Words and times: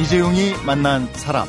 이재용이 0.00 0.54
만난 0.64 1.06
사람. 1.12 1.46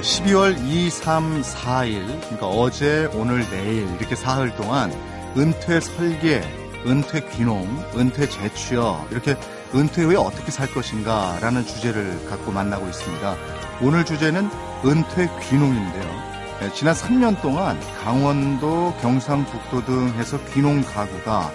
12월 0.00 0.56
2, 0.66 0.88
3, 0.88 1.42
4일, 1.42 2.20
그러니까 2.20 2.46
어제, 2.46 3.10
오늘, 3.12 3.44
내일 3.50 3.86
이렇게 3.98 4.16
사흘 4.16 4.56
동안 4.56 4.90
은퇴 5.36 5.78
설계, 5.80 6.40
은퇴 6.86 7.28
귀농, 7.32 7.66
은퇴 7.94 8.26
재취업 8.26 9.12
이렇게 9.12 9.36
은퇴 9.74 10.04
후에 10.04 10.16
어떻게 10.16 10.50
살 10.50 10.72
것인가라는 10.72 11.66
주제를 11.66 12.30
갖고 12.30 12.50
만나고 12.50 12.88
있습니다. 12.88 13.36
오늘 13.82 14.06
주제는 14.06 14.48
은퇴 14.86 15.28
귀농인데요. 15.50 16.27
네, 16.60 16.72
지난 16.74 16.92
3년 16.92 17.40
동안 17.40 17.78
강원도, 18.02 18.92
경상북도 19.00 19.84
등 19.84 20.08
해서 20.18 20.38
귀농 20.52 20.82
가구가 20.82 21.52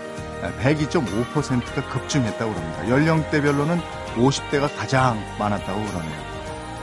102.5%가 0.62 1.90
급증했다고 1.90 2.54
합니다. 2.54 2.90
연령대별로는 2.90 3.82
50대가 4.16 4.74
가장 4.78 5.22
많았다고 5.38 5.84
그러네요. 5.84 6.34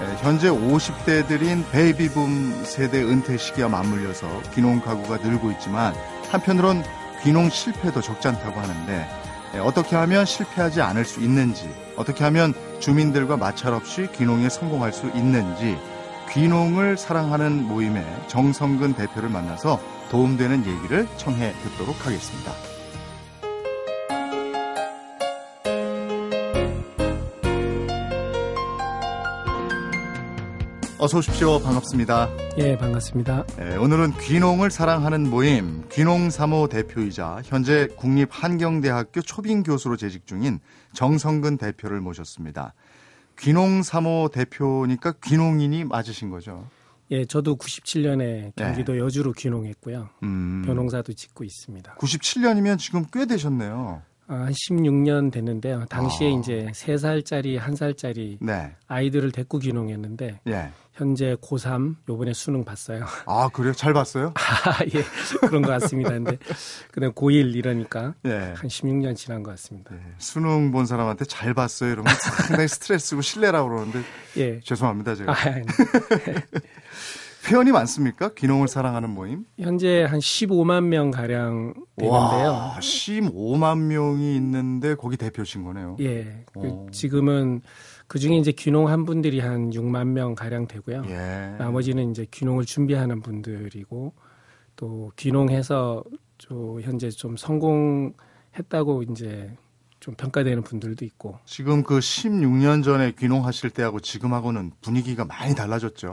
네, 0.00 0.16
현재 0.20 0.50
50대들인 0.50 1.70
베이비붐 1.70 2.64
세대 2.64 3.02
은퇴 3.02 3.38
시기와 3.38 3.70
맞물려서 3.70 4.28
귀농 4.54 4.82
가구가 4.82 5.16
늘고 5.18 5.50
있지만 5.52 5.94
한편으론 6.30 6.84
귀농 7.22 7.48
실패도 7.48 8.02
적지 8.02 8.28
않다고 8.28 8.60
하는데 8.60 9.08
네, 9.54 9.58
어떻게 9.60 9.96
하면 9.96 10.26
실패하지 10.26 10.82
않을 10.82 11.06
수 11.06 11.20
있는지 11.20 11.74
어떻게 11.96 12.22
하면 12.24 12.52
주민들과 12.80 13.38
마찰 13.38 13.72
없이 13.72 14.08
귀농에 14.14 14.50
성공할 14.50 14.92
수 14.92 15.06
있는지 15.14 15.78
귀농을 16.32 16.96
사랑하는 16.96 17.66
모임의 17.66 18.04
정성근 18.28 18.94
대표를 18.94 19.28
만나서 19.28 19.80
도움되는 20.12 20.64
얘기를 20.64 21.08
청해 21.16 21.52
듣도록 21.52 22.06
하겠습니다. 22.06 22.52
어서 31.00 31.18
오십시오. 31.18 31.58
반갑습니다. 31.60 32.28
예, 32.58 32.76
반갑습니다. 32.76 33.46
네, 33.56 33.76
오늘은 33.76 34.12
귀농을 34.18 34.70
사랑하는 34.70 35.28
모임 35.28 35.82
귀농 35.90 36.28
3호 36.28 36.68
대표이자 36.68 37.40
현재 37.44 37.88
국립한경대학교 37.96 39.22
초빙 39.22 39.62
교수로 39.62 39.96
재직 39.96 40.26
중인 40.26 40.60
정성근 40.92 41.56
대표를 41.56 42.00
모셨습니다. 42.00 42.74
귀농 43.40 43.80
3호 43.80 44.30
대표니까 44.32 45.14
귀농인이 45.24 45.84
맞으신 45.84 46.30
거죠? 46.30 46.66
예, 47.10 47.24
저도 47.24 47.56
97년에 47.56 48.54
경기도 48.54 48.92
네. 48.92 48.98
여주로 49.00 49.32
귀농했고요. 49.32 50.08
음. 50.22 50.62
변홍사도 50.64 51.12
짓고 51.12 51.44
있습니다. 51.44 51.94
97년이면 51.96 52.78
지금 52.78 53.04
꽤 53.12 53.26
되셨네요. 53.26 54.02
아, 54.28 54.34
한 54.34 54.52
16년 54.52 55.32
됐는데요. 55.32 55.86
당시에 55.86 56.28
아. 56.28 56.38
이제 56.38 56.68
3살짜리, 56.72 57.58
1살짜리 57.58 58.36
네. 58.40 58.76
아이들을 58.86 59.32
데리고 59.32 59.58
귀농했는데 59.58 60.40
예. 60.46 60.70
현재 61.00 61.34
고3 61.40 61.96
요번에 62.10 62.34
수능 62.34 62.62
봤어요. 62.62 63.06
아, 63.24 63.48
그래요? 63.48 63.72
잘 63.72 63.94
봤어요? 63.94 64.34
아, 64.36 64.84
예. 64.84 65.02
그런 65.48 65.62
것 65.62 65.68
같습니다. 65.68 66.10
근데 66.10 66.36
그다음 66.92 67.12
고1 67.14 67.54
이러니까 67.54 68.12
예. 68.26 68.52
한 68.54 68.68
16년 68.68 69.16
지난 69.16 69.42
것 69.42 69.50
같습니다. 69.52 69.94
예. 69.94 70.00
수능 70.18 70.70
본 70.72 70.84
사람한테 70.84 71.24
잘 71.24 71.54
봤어요. 71.54 71.92
이러면 71.92 72.12
상당히 72.20 72.68
스트레스고 72.68 73.22
실례라고 73.22 73.70
그러는데 73.70 74.00
예. 74.36 74.60
죄송합니다, 74.60 75.14
제가. 75.14 75.32
아, 75.32 75.36
네. 75.50 75.64
회원이 77.48 77.72
많습니까? 77.72 78.34
귀농을 78.34 78.68
사랑하는 78.68 79.08
모임? 79.08 79.46
현재 79.58 80.02
한 80.02 80.18
15만 80.18 80.84
명 80.84 81.10
가량 81.10 81.72
되는데요. 81.96 82.12
와, 82.50 82.76
15만 82.78 83.78
명이 83.78 84.36
있는데 84.36 84.94
거기 84.96 85.16
대표신 85.16 85.64
거네요. 85.64 85.96
예. 86.00 86.44
그 86.52 86.84
지금은 86.92 87.62
그 88.10 88.18
중에 88.18 88.38
이제 88.38 88.50
귀농한 88.50 89.04
분들이 89.04 89.38
한 89.38 89.70
6만 89.70 90.08
명 90.08 90.34
가량 90.34 90.66
되고요. 90.66 91.04
예. 91.10 91.54
나머지는 91.60 92.10
이제 92.10 92.26
귀농을 92.28 92.64
준비하는 92.64 93.22
분들이고 93.22 94.14
또 94.74 95.12
귀농해서 95.14 96.02
저 96.36 96.80
현재 96.82 97.08
좀 97.08 97.36
성공했다고 97.36 99.04
이제 99.04 99.56
좀 100.00 100.16
평가되는 100.16 100.64
분들도 100.64 101.04
있고. 101.04 101.38
지금 101.44 101.84
그 101.84 102.00
16년 102.00 102.82
전에 102.82 103.12
귀농하실 103.12 103.70
때하고 103.70 104.00
지금하고는 104.00 104.72
분위기가 104.80 105.24
많이 105.24 105.54
달라졌죠. 105.54 106.10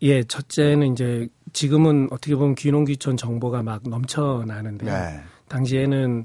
예, 0.00 0.22
첫째는 0.22 0.92
이제 0.92 1.28
지금은 1.52 2.08
어떻게 2.12 2.34
보면 2.34 2.54
귀농귀촌 2.54 3.18
정보가 3.18 3.62
막 3.62 3.82
넘쳐나는데 3.86 4.86
네. 4.86 5.20
당시에는 5.50 6.24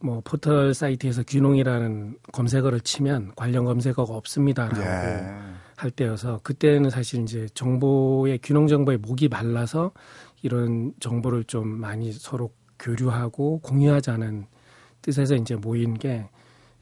뭐 0.00 0.22
포털 0.24 0.72
사이트에서 0.74 1.24
귀농이라는 1.24 2.18
검색어를 2.32 2.80
치면 2.80 3.32
관련 3.34 3.64
검색어가 3.64 4.14
없습니다라고 4.14 4.78
네. 4.78 5.36
할 5.76 5.90
때여서 5.90 6.40
그때는 6.42 6.90
사실 6.90 7.22
이제 7.22 7.48
정보의 7.54 8.38
귀농 8.38 8.68
정보의 8.68 8.98
목이 8.98 9.28
말라서 9.28 9.92
이런 10.42 10.92
정보를 11.00 11.44
좀 11.44 11.68
많이 11.68 12.12
서로 12.12 12.52
교류하고 12.78 13.60
공유하자는 13.60 14.46
뜻에서 15.02 15.34
이제 15.34 15.56
모인 15.56 15.94
게 15.94 16.28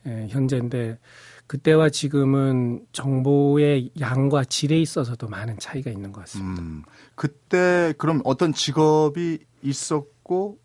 예, 0.06 0.27
현재인데 0.28 0.99
그때와 1.47 1.88
지금은 1.91 2.87
정보의 2.93 3.91
양과 4.00 4.44
질에 4.44 4.78
있어서도 4.78 5.28
많은 5.28 5.59
차이가 5.59 5.91
있는 5.91 6.12
것 6.12 6.21
같습니다. 6.21 6.62
음, 6.62 6.83
그때 7.15 7.94
그럼 7.99 8.21
어떤 8.25 8.53
직업이 8.53 9.38
있었고 9.62 10.59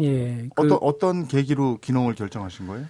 예, 0.00 0.48
그 0.54 0.62
어떤 0.64 0.78
어떤 0.80 1.28
계기로 1.28 1.78
기농을 1.78 2.14
결정하신 2.14 2.66
거예요? 2.66 2.86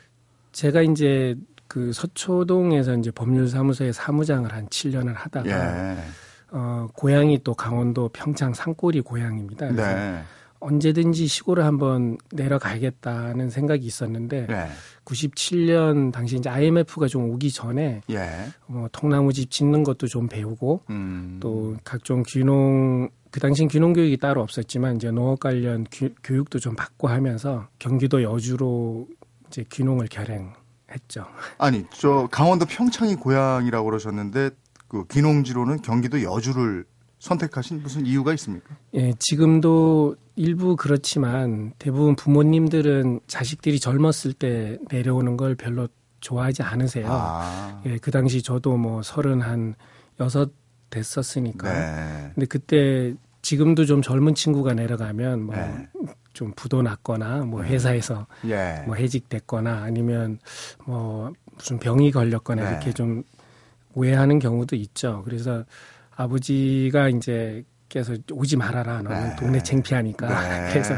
제가 0.53 0.83
이제 0.83 1.35
그 1.67 1.93
서초동에서 1.93 2.97
이제 2.97 3.11
법률사무소에 3.11 3.93
사무장을 3.93 4.53
한 4.53 4.69
7년을 4.69 5.15
하다가 5.15 5.49
예. 5.49 5.97
어, 6.51 6.87
고향이 6.95 7.43
또 7.43 7.55
강원도 7.55 8.11
평창 8.11 8.53
산골이 8.53 9.01
고향입니다. 9.01 9.69
그래서 9.69 9.95
네. 9.95 10.23
언제든지 10.61 11.27
시골을 11.27 11.65
한번 11.65 12.19
내려가야겠다는 12.31 13.51
생각이 13.51 13.84
있었는데 13.84 14.47
네. 14.47 14.69
97년 15.05 16.13
당시 16.13 16.37
이제 16.37 16.49
IMF가 16.49 17.09
좀 17.09 17.31
오기 17.31 17.51
전에 17.51 18.03
예. 18.11 18.29
뭐 18.67 18.89
통나무집 18.93 19.51
짓는 19.51 19.83
것도 19.83 20.07
좀 20.07 20.29
배우고 20.29 20.83
음. 20.91 21.39
또 21.41 21.77
각종 21.84 22.23
귀농 22.27 23.09
그 23.32 23.41
당시 23.41 23.66
귀농 23.66 23.94
교육이 23.94 24.19
따로 24.19 24.43
없었지만 24.43 24.97
이제 24.97 25.10
농업 25.10 25.41
관련 25.41 25.87
교, 25.91 26.10
교육도 26.22 26.59
좀 26.59 26.76
받고 26.76 27.09
하면서 27.09 27.66
경기도 27.78 28.22
여주로 28.22 29.09
이제 29.48 29.65
귀농을 29.70 30.06
결행했죠. 30.09 31.26
아니 31.56 31.84
저 31.91 32.28
강원도 32.31 32.66
평창이 32.66 33.16
고향이라고 33.16 33.87
그러셨는데 33.87 34.50
그 34.87 35.06
귀농지로는 35.10 35.81
경기도 35.81 36.22
여주를 36.22 36.84
선택하신 37.21 37.82
무슨 37.82 38.04
이유가 38.04 38.34
있습니까? 38.34 38.76
예, 38.94 39.15
지금도 39.19 40.16
일부 40.37 40.76
그렇지만 40.76 41.72
대부분 41.78 42.15
부모님들은 42.16 43.21
자식들이 43.28 43.81
젊었을 43.81 44.34
때 44.34 44.78
내려오는 44.91 45.38
걸 45.38 45.54
별로 45.54 45.88
좋아하지 46.21 46.62
않으세요. 46.62 47.06
아. 47.09 47.81
예, 47.87 47.97
그 47.97 48.10
당시 48.10 48.42
저도 48.42 48.76
뭐 48.76 49.03
서른 49.03 49.41
한 49.41 49.75
여섯 50.21 50.50
됐었으니까. 50.92 51.72
네. 51.72 52.30
근데 52.34 52.47
그때 52.47 53.14
지금도 53.42 53.84
좀 53.86 54.03
젊은 54.03 54.34
친구가 54.34 54.75
내려가면 54.75 55.42
뭐좀 55.42 56.48
네. 56.48 56.54
부도 56.54 56.82
났거나 56.82 57.38
뭐 57.38 57.62
네. 57.62 57.70
회사에서 57.70 58.26
네. 58.42 58.84
뭐 58.86 58.94
해직됐거나 58.94 59.82
아니면 59.82 60.38
뭐 60.86 61.33
무슨 61.56 61.78
병이 61.78 62.12
걸렸거나 62.12 62.62
네. 62.62 62.71
이렇게 62.71 62.92
좀 62.92 63.24
오해하는 63.94 64.39
경우도 64.39 64.77
있죠. 64.77 65.22
그래서 65.24 65.65
아버지가 66.15 67.09
이제 67.09 67.65
께서 67.88 68.15
오지 68.30 68.56
말아라. 68.56 69.03
너는 69.03 69.28
네. 69.30 69.36
동네 69.36 69.62
창피하니까. 69.62 70.48
네. 70.48 70.68
그래서 70.72 70.95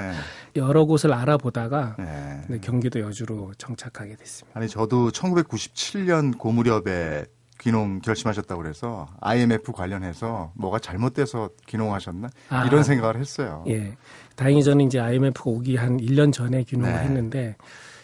여러 0.55 0.85
곳을 0.85 1.13
알아보다가 1.13 1.97
네. 1.99 2.59
경기도 2.61 3.01
여주로 3.01 3.53
정착하게 3.59 4.15
됐습니다. 4.17 4.59
아니 4.59 4.69
저도 4.69 5.11
1997년 5.11 6.39
고 6.39 6.53
무렵에 6.53 7.25
귀농 7.65 8.01
결심하셨다고 8.01 8.63
그래서 8.63 9.09
IMF 9.21 9.73
관련해서 9.73 10.53
뭐가 10.55 10.79
잘못돼서 10.79 11.49
귀농하셨나 11.67 12.29
아, 12.51 12.67
이런 12.67 12.83
생각을 12.85 13.17
했어요. 13.19 13.65
예. 13.69 13.97
다행히 14.37 14.63
저는 14.63 14.85
이제 14.85 15.01
IMF가 15.01 15.51
오기 15.51 15.77
한 15.77 15.97
1년 15.97 16.31
전에 16.31 16.65
귀농을 16.65 16.93
네. 16.93 16.99
했는데 17.01 17.57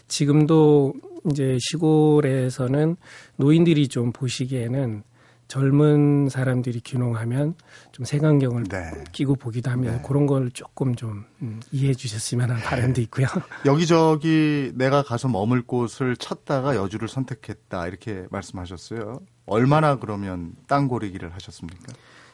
지금도 0.09 0.95
이제 1.31 1.59
시골에서는 1.61 2.97
노인들이 3.37 3.89
좀 3.89 4.13
보시기에는 4.13 5.03
젊은 5.47 6.29
사람들이 6.31 6.81
귀농하면 6.81 7.55
좀 7.93 8.05
색안경을 8.05 8.65
네. 8.65 8.79
끼고 9.13 9.35
보기도 9.35 9.71
하면 9.73 9.97
네. 9.97 10.03
그런 10.07 10.27
걸 10.27 10.51
조금 10.53 10.95
좀 10.95 11.25
음, 11.43 11.61
이해해 11.73 11.93
주셨으면 11.93 12.51
하는 12.51 12.63
바람도 12.63 13.01
있고요. 13.03 13.27
여기저기 13.67 14.71
내가 14.75 15.03
가서 15.03 15.29
머물 15.29 15.63
곳을 15.63 16.17
찾다가 16.17 16.77
여주를 16.77 17.09
선택했다 17.09 17.89
이렇게 17.89 18.27
말씀하셨어요. 18.31 19.21
얼마나 19.47 19.97
그러면 19.97 20.53
땅 20.67 20.89
고르기를 20.89 21.33
하셨습니까? 21.35 21.93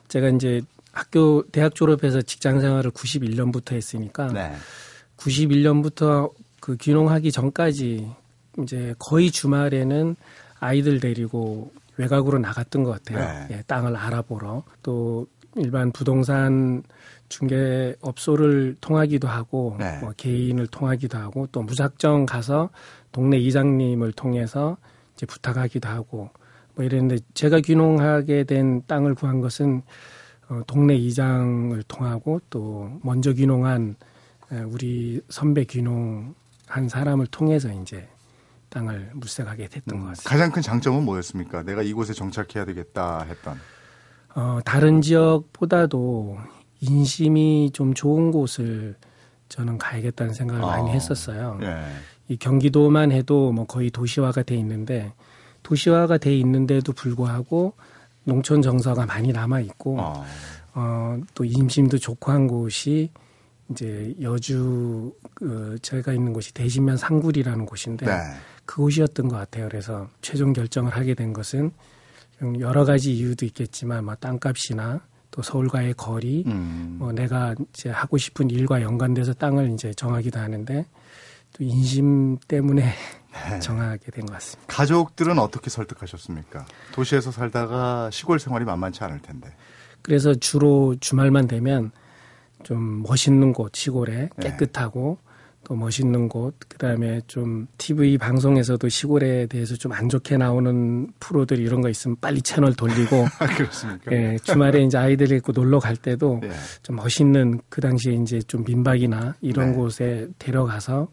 제가 0.08 0.29
이제 0.29 0.61
학교 0.93 1.43
대학 1.50 1.75
졸업해서 1.75 2.23
직장 2.23 2.61
생활을 2.61 2.91
91년부터 2.91 3.73
했으니까 3.73 4.29
네. 4.29 4.55
91년부터 5.17 6.32
그 6.61 6.76
귀농하기 6.76 7.32
전까지 7.32 8.11
이제 8.62 8.94
거의 8.99 9.31
주말에는 9.31 10.17
아이들 10.58 11.00
데리고 11.00 11.70
외곽으로 11.97 12.38
나갔던 12.38 12.85
것 12.85 12.93
같아요. 12.93 13.47
네. 13.49 13.56
예, 13.56 13.62
땅을 13.67 13.97
알아보러 13.97 14.64
또 14.82 15.26
일반 15.56 15.91
부동산 15.93 16.82
중개 17.29 17.94
업소를 18.00 18.76
통하기도 18.81 19.26
하고 19.26 19.76
네. 19.79 19.99
뭐 20.00 20.12
개인을 20.17 20.67
통하기도 20.69 21.19
하고 21.19 21.49
또 21.50 21.62
무작정 21.62 22.26
가서 22.26 22.70
동네 23.12 23.38
이장님을 23.38 24.12
통해서 24.12 24.76
이제 25.14 25.26
부탁하기도 25.26 25.88
하고 25.88 26.31
뭐 26.76 26.84
이랬는데 26.84 27.19
제가 27.34 27.61
귀농하게 27.61 28.44
된 28.44 28.82
땅을 28.87 29.14
구한 29.14 29.40
것은 29.40 29.82
어, 30.49 30.61
동네 30.67 30.94
이장을 30.94 31.82
통하고 31.88 32.40
또 32.50 33.00
먼저 33.02 33.32
귀농한 33.32 33.96
우리 34.69 35.20
선배 35.28 35.64
귀농한 35.64 36.88
사람을 36.88 37.26
통해서 37.26 37.69
이제 37.73 38.06
땅을 38.69 39.11
물색하게 39.14 39.69
됐던 39.69 39.96
음, 39.99 40.02
것 40.02 40.08
같습니다. 40.11 40.31
가장 40.31 40.52
큰 40.52 40.62
장점은 40.62 41.05
뭐였습니까? 41.05 41.62
내가 41.64 41.82
이곳에 41.82 42.12
정착해야 42.12 42.64
되겠다 42.64 43.23
했던. 43.23 43.58
어, 44.37 44.61
다른 44.64 45.00
지역보다도 45.00 46.38
인심이 46.81 47.70
좀 47.73 47.94
좋은 47.94 48.31
곳을 48.31 48.94
저는 49.49 49.78
가야겠다는 49.78 50.34
생각을 50.34 50.62
어, 50.62 50.67
많이 50.67 50.90
했었어요. 50.90 51.58
예. 51.62 51.87
이 52.28 52.37
경기도만 52.37 53.12
해도 53.12 53.50
뭐 53.52 53.64
거의 53.67 53.90
도시화가 53.90 54.43
돼 54.43 54.56
있는데 54.56 55.12
도시화가 55.67 56.19
돼 56.19 56.37
있는데도 56.37 56.93
불구하고 56.93 57.73
농촌 58.23 58.63
정서가 58.63 59.05
많이 59.05 59.33
남아 59.33 59.61
있고 59.61 59.99
어. 59.99 60.25
어, 60.75 61.19
또 61.35 61.45
임심도 61.45 61.99
좋고 61.99 62.31
한 62.31 62.47
곳이 62.47 63.11
이제 63.71 64.15
여주 64.21 65.13
그 65.35 65.77
제가 65.83 66.13
있는 66.13 66.33
곳이 66.33 66.55
대신면 66.55 66.97
상굴이라는 66.97 67.67
곳인데 67.67 68.07
네. 68.07 68.13
그곳이었던 68.65 69.27
것 69.27 69.37
같아요. 69.37 69.69
그래서 69.69 70.09
최종 70.23 70.53
결정을 70.53 70.93
하게 70.93 71.15
된 71.15 71.33
것은 71.33 71.73
여러 72.61 72.85
가지 72.85 73.12
이유도 73.17 73.45
있겠지만 73.47 74.05
뭐 74.05 74.15
땅값이나 74.15 75.01
또 75.33 75.43
서울과의 75.43 75.95
거리, 75.95 76.45
음. 76.47 76.97
뭐 77.01 77.11
내가 77.11 77.57
이제 77.71 77.91
하고 77.91 78.19
싶은 78.19 78.51
일과 78.51 78.83
연관돼서 78.83 79.33
땅을 79.33 79.73
이제 79.73 79.93
정하기도 79.95 80.39
하는데 80.39 80.87
또 81.56 81.64
인심 81.64 82.37
때문에 82.49 82.82
네. 82.85 83.58
정하게 83.61 84.11
된 84.11 84.26
것 84.26 84.35
같습니다. 84.35 84.62
가족들은 84.75 85.38
어떻게 85.38 85.70
설득하셨습니까? 85.70 86.67
도시에서 86.93 87.31
살다가 87.31 88.11
시골 88.11 88.38
생활이 88.38 88.64
만만치 88.64 89.03
않을 89.05 89.20
텐데. 89.20 89.55
그래서 90.03 90.35
주로 90.35 90.94
주말만 91.00 91.47
되면 91.49 91.91
좀 92.62 93.03
멋있는 93.03 93.53
곳 93.53 93.75
시골에 93.75 94.29
네. 94.37 94.50
깨끗하고 94.50 95.19
네. 95.20 95.26
또 95.64 95.75
멋있는 95.75 96.29
곳, 96.29 96.55
그 96.69 96.79
다음에 96.79 97.20
좀 97.26 97.67
TV 97.76 98.19
방송에서도 98.19 98.88
시골에 98.88 99.47
대해서 99.47 99.75
좀 99.75 99.93
안 99.93 100.09
좋게 100.09 100.37
나오는 100.37 101.09
프로들 101.19 101.59
이런 101.59 101.81
거 101.81 101.88
있으면 101.88 102.17
빨리 102.20 102.41
채널 102.41 102.73
돌리고. 102.75 103.26
아, 103.41 103.47
그렇습니까? 103.56 104.12
예, 104.12 104.37
주말에 104.44 104.82
이제 104.85 104.97
아이들 104.97 105.32
있고 105.32 105.50
놀러 105.52 105.81
갈 105.81 105.97
때도 105.97 106.38
네. 106.43 106.50
좀 106.82 106.94
멋있는 106.97 107.61
그 107.69 107.81
당시에 107.81 108.12
이제 108.14 108.41
좀 108.43 108.62
민박이나 108.64 109.35
이런 109.41 109.73
네. 109.73 109.76
곳에 109.76 110.29
데려가서 110.38 111.09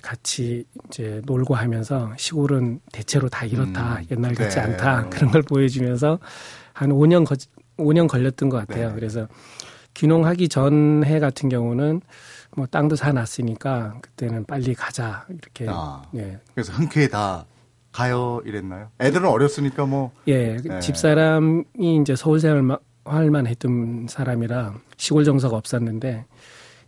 같이 0.00 0.64
이제 0.88 1.20
놀고 1.26 1.54
하면서 1.54 2.12
시골은 2.16 2.80
대체로 2.92 3.28
다 3.28 3.44
이렇다. 3.44 3.98
음, 3.98 4.06
옛날 4.10 4.34
같지 4.34 4.56
네. 4.56 4.62
않다. 4.62 5.08
그런 5.10 5.30
걸 5.30 5.42
보여주면서 5.42 6.18
한 6.72 6.90
5년 6.90 7.26
거, 7.26 7.34
5년 7.76 8.08
걸렸던 8.08 8.48
것 8.48 8.66
같아요. 8.66 8.88
네. 8.88 8.94
그래서 8.94 9.28
귀농하기 9.94 10.48
전해 10.48 11.20
같은 11.20 11.48
경우는 11.48 12.00
뭐 12.56 12.66
땅도 12.66 12.96
사놨으니까 12.96 13.98
그때는 14.00 14.44
빨리 14.44 14.74
가자 14.74 15.26
이렇게. 15.28 15.66
아, 15.68 16.02
예. 16.14 16.38
그래서 16.54 16.72
흔쾌히 16.72 17.08
다 17.08 17.44
가요 17.92 18.40
이랬나요? 18.46 18.88
애들은 19.00 19.28
어렸으니까 19.28 19.84
뭐. 19.84 20.12
예, 20.28 20.56
예. 20.64 20.80
집사람이 20.80 21.64
이제 22.00 22.16
서울 22.16 22.40
생활만 22.40 23.46
했던 23.46 24.06
사람이라 24.08 24.74
시골 24.96 25.24
정서가 25.24 25.56
없었는데 25.56 26.24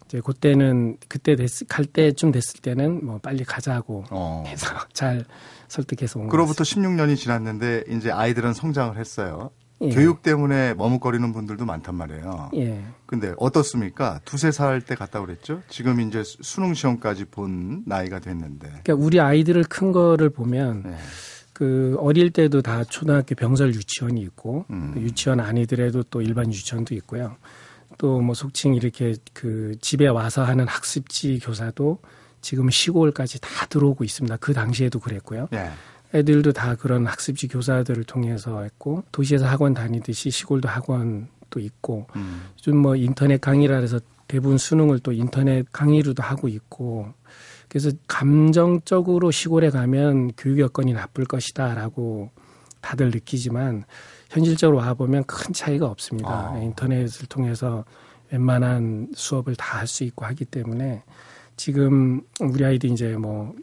이제 0.06 0.20
그때는 0.20 0.98
그때 1.08 1.36
됐, 1.36 1.48
갈 1.68 1.84
때쯤 1.84 2.32
됐을 2.32 2.60
때는 2.60 3.04
뭐 3.04 3.18
빨리 3.18 3.44
가자고 3.44 4.04
어. 4.10 4.44
해서 4.46 4.66
잘 4.92 5.24
설득해서 5.68 6.20
온 6.20 6.28
그로부터 6.28 6.62
16년이 6.64 7.16
지났는데 7.16 7.84
이제 7.88 8.10
아이들은 8.10 8.52
성장을 8.52 8.96
했어요. 8.98 9.50
예. 9.80 9.88
교육 9.90 10.22
때문에 10.22 10.74
머뭇거리는 10.74 11.32
분들도 11.32 11.64
많단 11.64 11.94
말이에요. 11.96 12.50
예. 12.54 12.84
근데 13.06 13.34
어떻습니까? 13.38 14.20
두세 14.24 14.50
살 14.52 14.80
때 14.80 14.94
갔다 14.94 15.20
그랬죠? 15.20 15.62
지금 15.68 16.00
이제 16.00 16.22
수능 16.24 16.74
시험까지 16.74 17.26
본 17.26 17.82
나이가 17.86 18.18
됐는데. 18.20 18.68
그러니까 18.84 18.94
우리 18.94 19.20
아이들을 19.20 19.64
큰 19.64 19.92
거를 19.92 20.30
보면 20.30 20.84
예. 20.86 20.94
그 21.52 21.96
어릴 22.00 22.30
때도 22.30 22.62
다 22.62 22.84
초등학교 22.84 23.34
병설 23.34 23.74
유치원이 23.74 24.20
있고 24.22 24.64
음. 24.70 24.94
유치원 24.96 25.40
아니더라도 25.40 26.02
또 26.04 26.20
일반 26.22 26.52
유치원도 26.52 26.94
있고요. 26.96 27.36
또 27.98 28.20
뭐 28.20 28.34
속칭 28.34 28.74
이렇게 28.74 29.14
그 29.32 29.76
집에 29.80 30.06
와서 30.08 30.44
하는 30.44 30.66
학습지 30.66 31.38
교사도 31.40 31.98
지금 32.40 32.70
시골까지 32.70 33.40
다 33.40 33.66
들어오고 33.66 34.04
있습니다. 34.04 34.36
그 34.36 34.52
당시에도 34.52 34.98
그랬고요. 35.00 35.48
예. 35.52 35.70
애들도 36.14 36.52
다 36.52 36.74
그런 36.76 37.06
학습지 37.06 37.48
교사들을 37.48 38.04
통해서 38.04 38.62
했고 38.62 39.02
도시에서 39.10 39.46
학원 39.46 39.74
다니듯이 39.74 40.30
시골도 40.30 40.68
학원도 40.68 41.58
있고 41.58 42.06
음. 42.14 42.42
요즘 42.58 42.76
뭐 42.76 42.94
인터넷 42.94 43.40
강의라 43.40 43.78
해서 43.78 43.98
대부분 44.28 44.56
수능을 44.58 45.00
또 45.00 45.12
인터넷 45.12 45.66
강의로도 45.72 46.22
하고 46.22 46.48
있고 46.48 47.12
그래서 47.68 47.90
감정적으로 48.06 49.30
시골에 49.32 49.70
가면 49.70 50.32
교육 50.36 50.60
여건이 50.60 50.92
나쁠 50.92 51.24
것이다라고 51.24 52.30
다들 52.80 53.10
느끼지만 53.10 53.84
현실적으로 54.34 54.78
와 54.78 54.94
보면 54.94 55.24
큰 55.24 55.52
차이가 55.54 55.86
없습니다. 55.86 56.50
아. 56.52 56.58
인터넷을 56.58 57.26
통해서 57.28 57.84
웬만한 58.30 59.08
수업을 59.14 59.54
다 59.56 59.78
할 59.78 59.86
수 59.86 60.02
있고 60.04 60.24
하기 60.26 60.44
때문에 60.46 61.02
지금 61.56 62.20
우리 62.40 62.64
아이도 62.64 62.88
이제 62.88 63.16
뭐 63.16 63.54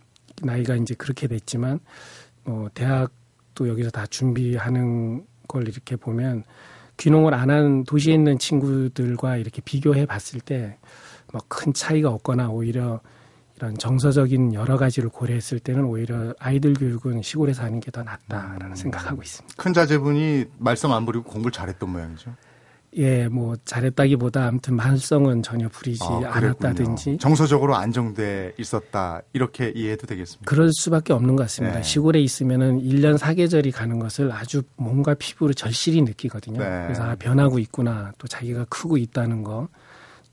나이가 0.42 0.76
이제 0.76 0.94
그렇게 0.96 1.28
됐지만 1.28 1.80
뭐 2.46 2.70
대학도 2.74 3.68
여기서 3.68 3.90
다 3.90 4.06
준비하는 4.08 5.26
걸 5.48 5.68
이렇게 5.68 5.96
보면 5.98 6.44
귀농을 6.98 7.34
안 7.34 7.50
한 7.50 7.84
도시에 7.84 8.14
있는 8.14 8.38
친구들과 8.40 9.38
이렇게 9.38 9.62
비교해 9.62 10.06
봤을 10.06 10.40
때 10.40 10.78
뭐 11.34 11.42
큰 11.48 11.74
차이가 11.74 12.10
없거나 12.10 12.50
오히려 12.50 13.00
이런 13.62 13.78
정서적인 13.78 14.56
여러 14.56 14.76
가지를 14.76 15.10
고려했을 15.10 15.60
때는 15.60 15.84
오히려 15.86 16.34
아이들 16.40 16.74
교육은 16.74 17.22
시골에서 17.22 17.64
하는 17.64 17.80
게 17.80 17.92
더 17.92 18.04
낫다라는 18.04 18.68
음. 18.68 18.76
생각하고 18.76 19.22
있습니다. 19.22 19.56
큰 19.58 19.74
자제분이 19.74 20.46
말썽 20.60 20.92
안 20.94 21.06
부리고 21.06 21.26
공부를 21.26 21.52
잘했던 21.52 21.90
모양이죠. 21.90 22.34
예, 22.96 23.28
뭐 23.28 23.58
잘했다기보다 23.66 24.48
아무튼 24.48 24.76
말썽은 24.78 25.44
전혀 25.44 25.68
부리지 25.68 26.02
아, 26.04 26.22
않았다든지 26.32 27.18
정서적으로 27.20 27.76
안정돼 27.76 28.54
있었다 28.58 29.22
이렇게 29.34 29.74
이해해도 29.76 30.08
되겠습니다. 30.08 30.50
그럴 30.50 30.70
수밖에 30.72 31.12
없는 31.12 31.36
것 31.36 31.44
같습니다. 31.44 31.78
네. 31.78 31.84
시골에 31.84 32.22
있으면은 32.22 32.82
1년 32.82 33.18
사계절이 33.18 33.72
가는 33.72 34.00
것을 34.00 34.32
아주 34.32 34.64
몸과 34.78 35.14
피부로 35.16 35.52
절실히 35.54 36.02
느끼거든요. 36.02 36.60
네. 36.60 36.84
그래서 36.86 37.04
아, 37.04 37.16
변하고 37.16 37.60
있구나. 37.60 38.14
또 38.18 38.28
자기가 38.30 38.66
크고 38.70 38.96
있다는 38.96 39.44
거. 39.44 39.68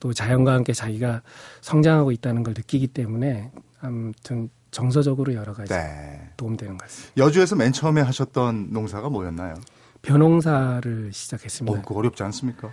또 0.00 0.12
자연과 0.12 0.52
함께 0.52 0.72
자기가 0.72 1.22
성장하고 1.60 2.12
있다는 2.12 2.42
걸 2.42 2.54
느끼기 2.56 2.88
때문에 2.88 3.50
아무튼 3.80 4.50
정서적으로 4.70 5.34
여러 5.34 5.52
가지 5.52 5.72
네. 5.72 6.30
도움되는 6.36 6.76
것 6.76 6.84
같습니다. 6.84 7.12
여주에서 7.16 7.56
맨 7.56 7.72
처음에 7.72 8.00
하셨던 8.02 8.68
농사가 8.70 9.08
뭐였나요? 9.08 9.54
벼농사를 10.02 11.10
시작했습니다. 11.12 11.78
어, 11.78 11.82
그 11.82 11.94
어렵지 11.94 12.22
않습니까? 12.24 12.70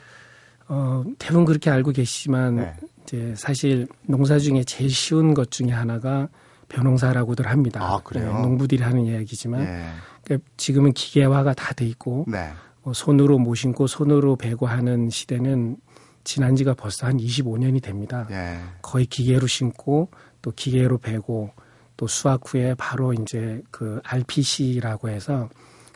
어, 0.68 1.04
대부분 1.20 1.46
그렇게 1.46 1.70
알고 1.70 1.92
계시지만 1.92 2.56
네. 2.56 2.74
이제 3.04 3.34
사실 3.38 3.88
농사 4.04 4.40
중에 4.40 4.64
제일 4.64 4.90
쉬운 4.90 5.34
것 5.34 5.52
중에 5.52 5.70
하나가 5.70 6.28
벼농사라고들 6.70 7.48
합니다. 7.48 7.82
아, 7.84 8.00
그래요? 8.04 8.34
네, 8.34 8.42
농부들이 8.42 8.82
하는 8.84 9.06
이야기지만 9.06 9.64
네. 9.64 9.90
그러니까 10.24 10.48
지금은 10.58 10.94
기계화가 10.94 11.54
다 11.54 11.74
돼 11.74 11.86
있고 11.86 12.26
네. 12.28 12.52
뭐 12.82 12.94
손으로 12.94 13.38
모신고 13.38 13.88
손으로 13.88 14.36
베고 14.36 14.66
하는 14.66 15.10
시대는 15.10 15.78
지난 16.26 16.56
지가 16.58 16.74
벌써 16.74 17.08
한 17.08 17.18
25년이 17.18 17.82
됩니다. 17.82 18.28
예. 18.32 18.58
거의 18.82 19.06
기계로 19.06 19.48
심고 19.48 20.10
또 20.42 20.52
기계로 20.54 20.98
베고 20.98 21.52
또 21.96 22.08
수확 22.08 22.42
후에 22.46 22.76
바로 22.78 23.14
이제 23.14 23.62
그 23.72 24.02
RPC라고 24.04 25.08
해서 25.10 25.48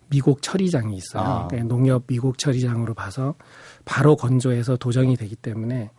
미국 0.09 0.41
처리장이 0.41 0.95
있어요. 0.95 1.23
아. 1.23 1.47
그러니까 1.47 1.67
농협 1.67 2.07
미국 2.07 2.37
처리장으로 2.37 2.93
봐서 2.93 3.35
바로 3.85 4.15
건조해서 4.15 4.77
도정이 4.77 5.17
되기 5.17 5.35
때문에 5.35 5.91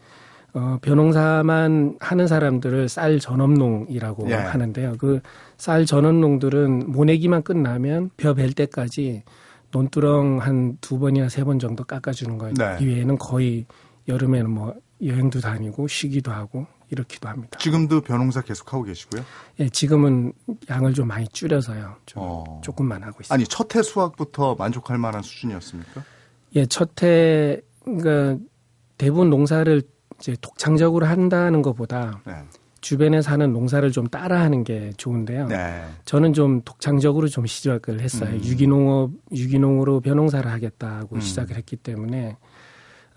어, 0.52 0.78
벼농사만 0.82 1.98
하는 2.00 2.26
사람들을 2.26 2.88
쌀 2.88 3.20
전업농이라고 3.20 4.30
예. 4.30 4.34
하는데요. 4.34 4.96
그 4.98 5.20
쌀 5.58 5.84
전업농들은 5.84 6.90
모내기만 6.90 7.42
끝나면 7.42 8.08
벼 8.16 8.32
벨 8.32 8.54
때까지 8.54 9.24
논두렁 9.72 10.38
한 10.40 10.78
두 10.80 10.98
번이나 10.98 11.28
세 11.28 11.44
번 11.44 11.58
정도 11.58 11.84
깎아주는 11.84 12.38
거예요. 12.38 12.54
네. 12.54 12.78
이외에는 12.80 13.18
거의 13.18 13.66
여름에는 14.10 14.50
뭐 14.50 14.74
여행도 15.02 15.40
다니고 15.40 15.88
쉬기도 15.88 16.30
하고 16.32 16.66
이렇기도 16.90 17.28
합니다. 17.28 17.58
지금도 17.58 18.00
벼농사 18.02 18.42
계속 18.42 18.72
하고 18.72 18.82
계시고요? 18.84 19.24
예, 19.60 19.68
지금은 19.68 20.32
양을 20.68 20.92
좀 20.94 21.08
많이 21.08 21.26
줄여서요. 21.28 21.96
좀 22.06 22.22
어. 22.24 22.60
조금만 22.62 23.02
하고 23.02 23.18
있습니다. 23.20 23.34
아니 23.34 23.44
첫 23.46 23.74
해 23.76 23.82
수확부터 23.82 24.56
만족할 24.56 24.98
만한 24.98 25.22
수준이었습니까? 25.22 26.02
예, 26.56 26.66
첫 26.66 27.02
해 27.02 27.60
그러니까 27.84 28.36
대부분 28.98 29.30
농사를 29.30 29.82
이제 30.18 30.36
독창적으로 30.40 31.06
한다는 31.06 31.62
것보다 31.62 32.20
네. 32.26 32.34
주변에 32.82 33.22
사는 33.22 33.52
농사를 33.52 33.90
좀 33.92 34.06
따라하는 34.08 34.64
게 34.64 34.92
좋은데요. 34.96 35.46
네. 35.46 35.84
저는 36.04 36.32
좀 36.32 36.60
독창적으로 36.62 37.28
좀 37.28 37.46
시작을 37.46 38.00
했어요. 38.00 38.30
음. 38.30 38.44
유기농업, 38.44 39.10
유기농으로 39.32 40.00
벼농사를 40.00 40.50
하겠다고 40.50 41.16
음. 41.16 41.20
시작을 41.20 41.56
했기 41.56 41.76
때문에 41.76 42.36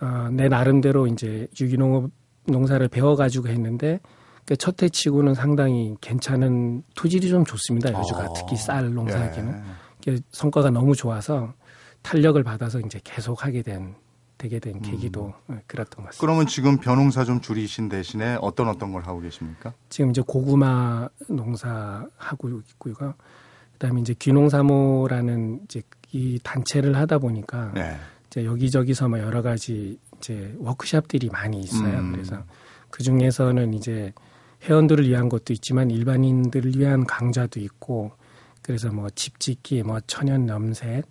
어, 0.04 0.30
내 0.32 0.50
나름대로 0.50 1.08
이제 1.08 1.48
유기농업 1.60 2.12
농사를 2.48 2.86
배워가지고 2.90 3.48
했는데 3.48 4.00
그 4.46 4.56
첫 4.58 4.84
해 4.84 4.90
치고는 4.90 5.34
상당히 5.34 5.96
괜찮은 6.02 6.84
토질이 6.96 7.30
좀 7.30 7.46
좋습니다. 7.46 7.90
요즘가 7.98 8.26
어. 8.26 8.34
특히 8.34 8.58
쌀 8.58 8.94
농사하기는 8.94 9.64
예. 10.10 10.18
성과가 10.32 10.70
너무 10.70 10.96
좋아서 10.96 11.54
탄력을 12.02 12.42
받아서 12.44 12.80
이제 12.82 13.00
계속 13.04 13.46
하게 13.46 13.62
된 13.62 13.96
되게 14.38 14.60
된 14.60 14.76
음. 14.76 14.82
계기도 14.82 15.34
음. 15.50 15.62
그랬던 15.68 16.04
것 16.04 16.06
같습니다. 16.08 16.20
그러면 16.20 16.48
지금 16.48 16.78
벼농사 16.78 17.24
좀 17.24 17.40
줄이신 17.40 17.88
대신에 17.88 18.38
어떤 18.42 18.68
어떤 18.68 18.92
걸 18.92 19.04
하고 19.04 19.22
계십니까? 19.22 19.74
지금 19.88 20.10
이제 20.10 20.22
고구마 20.26 21.08
농사 21.30 22.06
하고 22.18 22.50
있고요. 22.50 23.14
그다음에 23.74 24.02
이제 24.02 24.14
귀농사모라는 24.14 25.62
이제 25.64 25.82
이 26.12 26.38
단체를 26.44 26.98
하다 26.98 27.20
보니까 27.20 27.72
네. 27.74 27.98
이제 28.34 28.46
여기저기서 28.46 29.10
뭐 29.10 29.20
여러 29.20 29.44
가지 29.44 30.00
이제 30.18 30.56
워크샵들이 30.58 31.30
많이 31.30 31.60
있어요. 31.60 32.00
음. 32.00 32.14
그래서 32.14 32.44
그 32.90 33.04
중에서는 33.04 33.76
이제 33.76 34.12
회원들을 34.64 35.08
위한 35.08 35.30
것도 35.30 35.54
있지만 35.54 35.92
일반인들을 35.92 36.76
위한 36.76 37.06
강좌도 37.06 37.60
있고 37.60 38.12
그래서 38.64 38.92
뭐 38.92 39.10
집짓기, 39.12 39.84
뭐 39.84 40.00
천연 40.08 40.50
염색, 40.50 41.06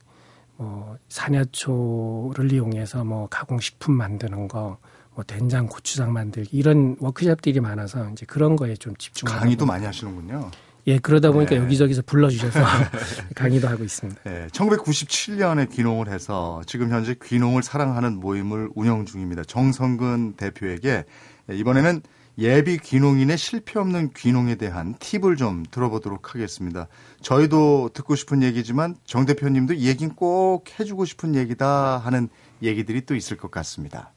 뭐 0.56 0.96
산야초를 1.08 2.52
이용해서 2.52 3.04
뭐 3.04 3.28
가공식품 3.28 3.94
만드는 3.94 4.48
거, 4.48 4.78
뭐 5.14 5.22
된장, 5.22 5.68
고추장 5.68 6.12
만들기 6.12 6.56
이런 6.56 6.96
워크숍들이 6.98 7.60
많아서 7.60 8.10
이제 8.10 8.26
그런 8.26 8.56
거에 8.56 8.74
좀 8.74 8.96
집중하고 8.96 9.38
강의도 9.38 9.64
많이 9.64 9.84
하시는군요. 9.84 10.50
예, 10.86 10.98
그러다 10.98 11.30
보니까 11.30 11.54
네. 11.54 11.56
여기저기서 11.58 12.02
불러주셔서 12.02 12.60
강의도 13.34 13.68
하고 13.68 13.84
있습니다. 13.84 14.22
네, 14.24 14.46
1997년에 14.48 15.70
귀농을 15.70 16.08
해서 16.08 16.62
지금 16.66 16.90
현재 16.90 17.14
귀농을 17.22 17.62
사랑하는 17.62 18.18
모임을 18.18 18.70
운영 18.74 19.04
중입니다. 19.04 19.44
정성근 19.44 20.34
대표에게 20.34 21.04
이번에는 21.50 22.02
예비 22.38 22.78
귀농인의 22.78 23.36
실패 23.36 23.78
없는 23.78 24.10
귀농에 24.16 24.54
대한 24.54 24.94
팁을 24.98 25.36
좀 25.36 25.64
들어보도록 25.70 26.34
하겠습니다. 26.34 26.88
저희도 27.20 27.90
듣고 27.92 28.16
싶은 28.16 28.42
얘기지만 28.42 28.96
정 29.04 29.26
대표님도 29.26 29.76
얘긴 29.76 30.14
꼭 30.14 30.64
해주고 30.80 31.04
싶은 31.04 31.34
얘기다 31.34 31.98
하는 31.98 32.28
얘기들이 32.62 33.02
또 33.02 33.14
있을 33.14 33.36
것 33.36 33.50
같습니다. 33.50 34.12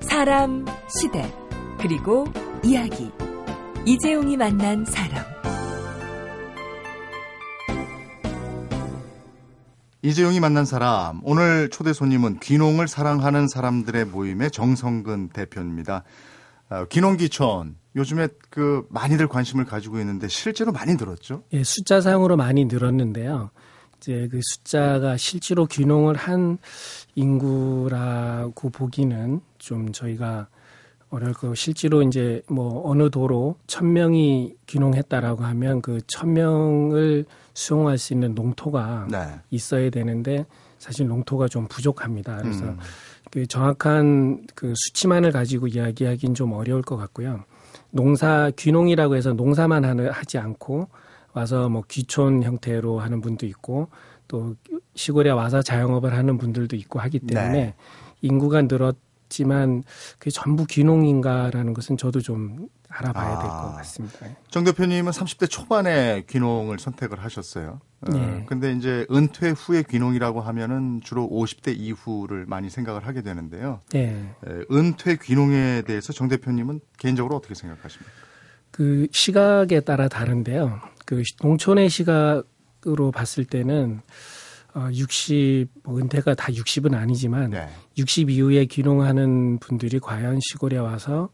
사람, 0.00 0.66
시대, 0.88 1.32
그리고 1.80 2.26
이야기. 2.62 3.10
이재용이 3.88 4.36
만난 4.36 4.84
사람. 4.84 5.24
이재용이 10.02 10.40
만난 10.40 10.66
사람. 10.66 11.22
오늘 11.24 11.70
초대 11.70 11.94
손님은 11.94 12.40
귀농을 12.40 12.86
사랑하는 12.86 13.48
사람들의 13.48 14.04
모임의 14.04 14.50
정성근 14.50 15.30
대표입니다. 15.30 16.04
어, 16.68 16.84
귀농귀촌 16.84 17.76
요즘에 17.96 18.28
그 18.50 18.86
많이들 18.90 19.26
관심을 19.26 19.64
가지고 19.64 19.98
있는데 20.00 20.28
실제로 20.28 20.70
많이 20.70 20.96
늘었죠? 20.96 21.44
예, 21.54 21.64
숫자 21.64 22.02
상으로 22.02 22.36
많이 22.36 22.66
늘었는데요. 22.66 23.48
이제 23.96 24.28
그 24.30 24.38
숫자가 24.42 25.16
실제로 25.16 25.64
귀농을 25.64 26.14
한 26.14 26.58
인구라고 27.14 28.68
보기는 28.68 29.40
좀 29.56 29.92
저희가 29.92 30.48
거고 31.10 31.54
실제로 31.54 32.02
이제 32.02 32.42
뭐 32.48 32.88
어느 32.88 33.10
도로 33.10 33.56
천 33.66 33.92
명이 33.92 34.54
귀농했다라고 34.66 35.44
하면 35.44 35.80
그 35.80 36.00
천 36.06 36.32
명을 36.32 37.24
수용할 37.54 37.98
수 37.98 38.12
있는 38.12 38.34
농토가 38.34 39.06
네. 39.10 39.18
있어야 39.50 39.90
되는데 39.90 40.46
사실 40.78 41.08
농토가 41.08 41.48
좀 41.48 41.66
부족합니다. 41.66 42.36
그래서 42.38 42.64
음. 42.64 42.78
그 43.32 43.46
정확한 43.46 44.46
그 44.54 44.72
수치만을 44.76 45.32
가지고 45.32 45.66
이야기하기는 45.66 46.34
좀 46.34 46.52
어려울 46.52 46.82
것 46.82 46.96
같고요. 46.96 47.44
농사 47.90 48.50
귀농이라고 48.56 49.16
해서 49.16 49.32
농사만 49.32 49.84
하는 49.84 50.10
하지 50.10 50.38
않고 50.38 50.88
와서 51.32 51.68
뭐 51.68 51.82
귀촌 51.88 52.42
형태로 52.42 53.00
하는 53.00 53.20
분도 53.20 53.44
있고 53.46 53.88
또 54.28 54.54
시골에 54.94 55.30
와서 55.30 55.60
자영업을 55.60 56.12
하는 56.14 56.38
분들도 56.38 56.76
있고 56.76 57.00
하기 57.00 57.20
때문에 57.20 57.52
네. 57.52 57.74
인구가 58.22 58.62
늘었 58.62 58.96
지만 59.28 59.82
그게 60.18 60.30
전부 60.30 60.64
귀농인가라는 60.66 61.74
것은 61.74 61.96
저도 61.96 62.20
좀 62.20 62.68
알아봐야 62.88 63.36
아, 63.36 63.38
될것 63.38 63.76
같습니다. 63.76 64.18
정 64.50 64.64
대표님은 64.64 65.12
30대 65.12 65.48
초반에 65.50 66.24
귀농을 66.28 66.78
선택을 66.78 67.22
하셨어요. 67.22 67.80
어, 68.00 68.10
네. 68.10 68.18
어, 68.18 68.44
근데 68.46 68.72
이제 68.72 69.06
은퇴 69.10 69.50
후에 69.50 69.82
귀농이라고 69.82 70.40
하면은 70.40 71.00
주로 71.02 71.28
50대 71.28 71.76
이후를 71.76 72.46
많이 72.46 72.70
생각을 72.70 73.06
하게 73.06 73.22
되는데요. 73.22 73.80
네. 73.90 74.34
에, 74.46 74.64
은퇴 74.70 75.18
귀농에 75.20 75.82
대해서 75.82 76.12
정 76.12 76.28
대표님은 76.28 76.80
개인적으로 76.96 77.36
어떻게 77.36 77.54
생각하십니까? 77.54 78.10
그 78.70 79.08
시각에 79.10 79.80
따라 79.80 80.08
다른데요. 80.08 80.80
그 81.04 81.22
농촌의 81.42 81.88
시각으로 81.88 83.10
봤을 83.10 83.44
때는 83.44 84.00
어, 84.78 84.88
60, 84.92 85.66
뭐 85.82 85.98
은퇴가 85.98 86.34
다 86.34 86.52
60은 86.52 86.94
아니지만 86.94 87.50
네. 87.50 87.68
60 87.96 88.30
이후에 88.30 88.66
귀농하는 88.66 89.58
분들이 89.58 89.98
과연 89.98 90.38
시골에 90.40 90.78
와서 90.78 91.30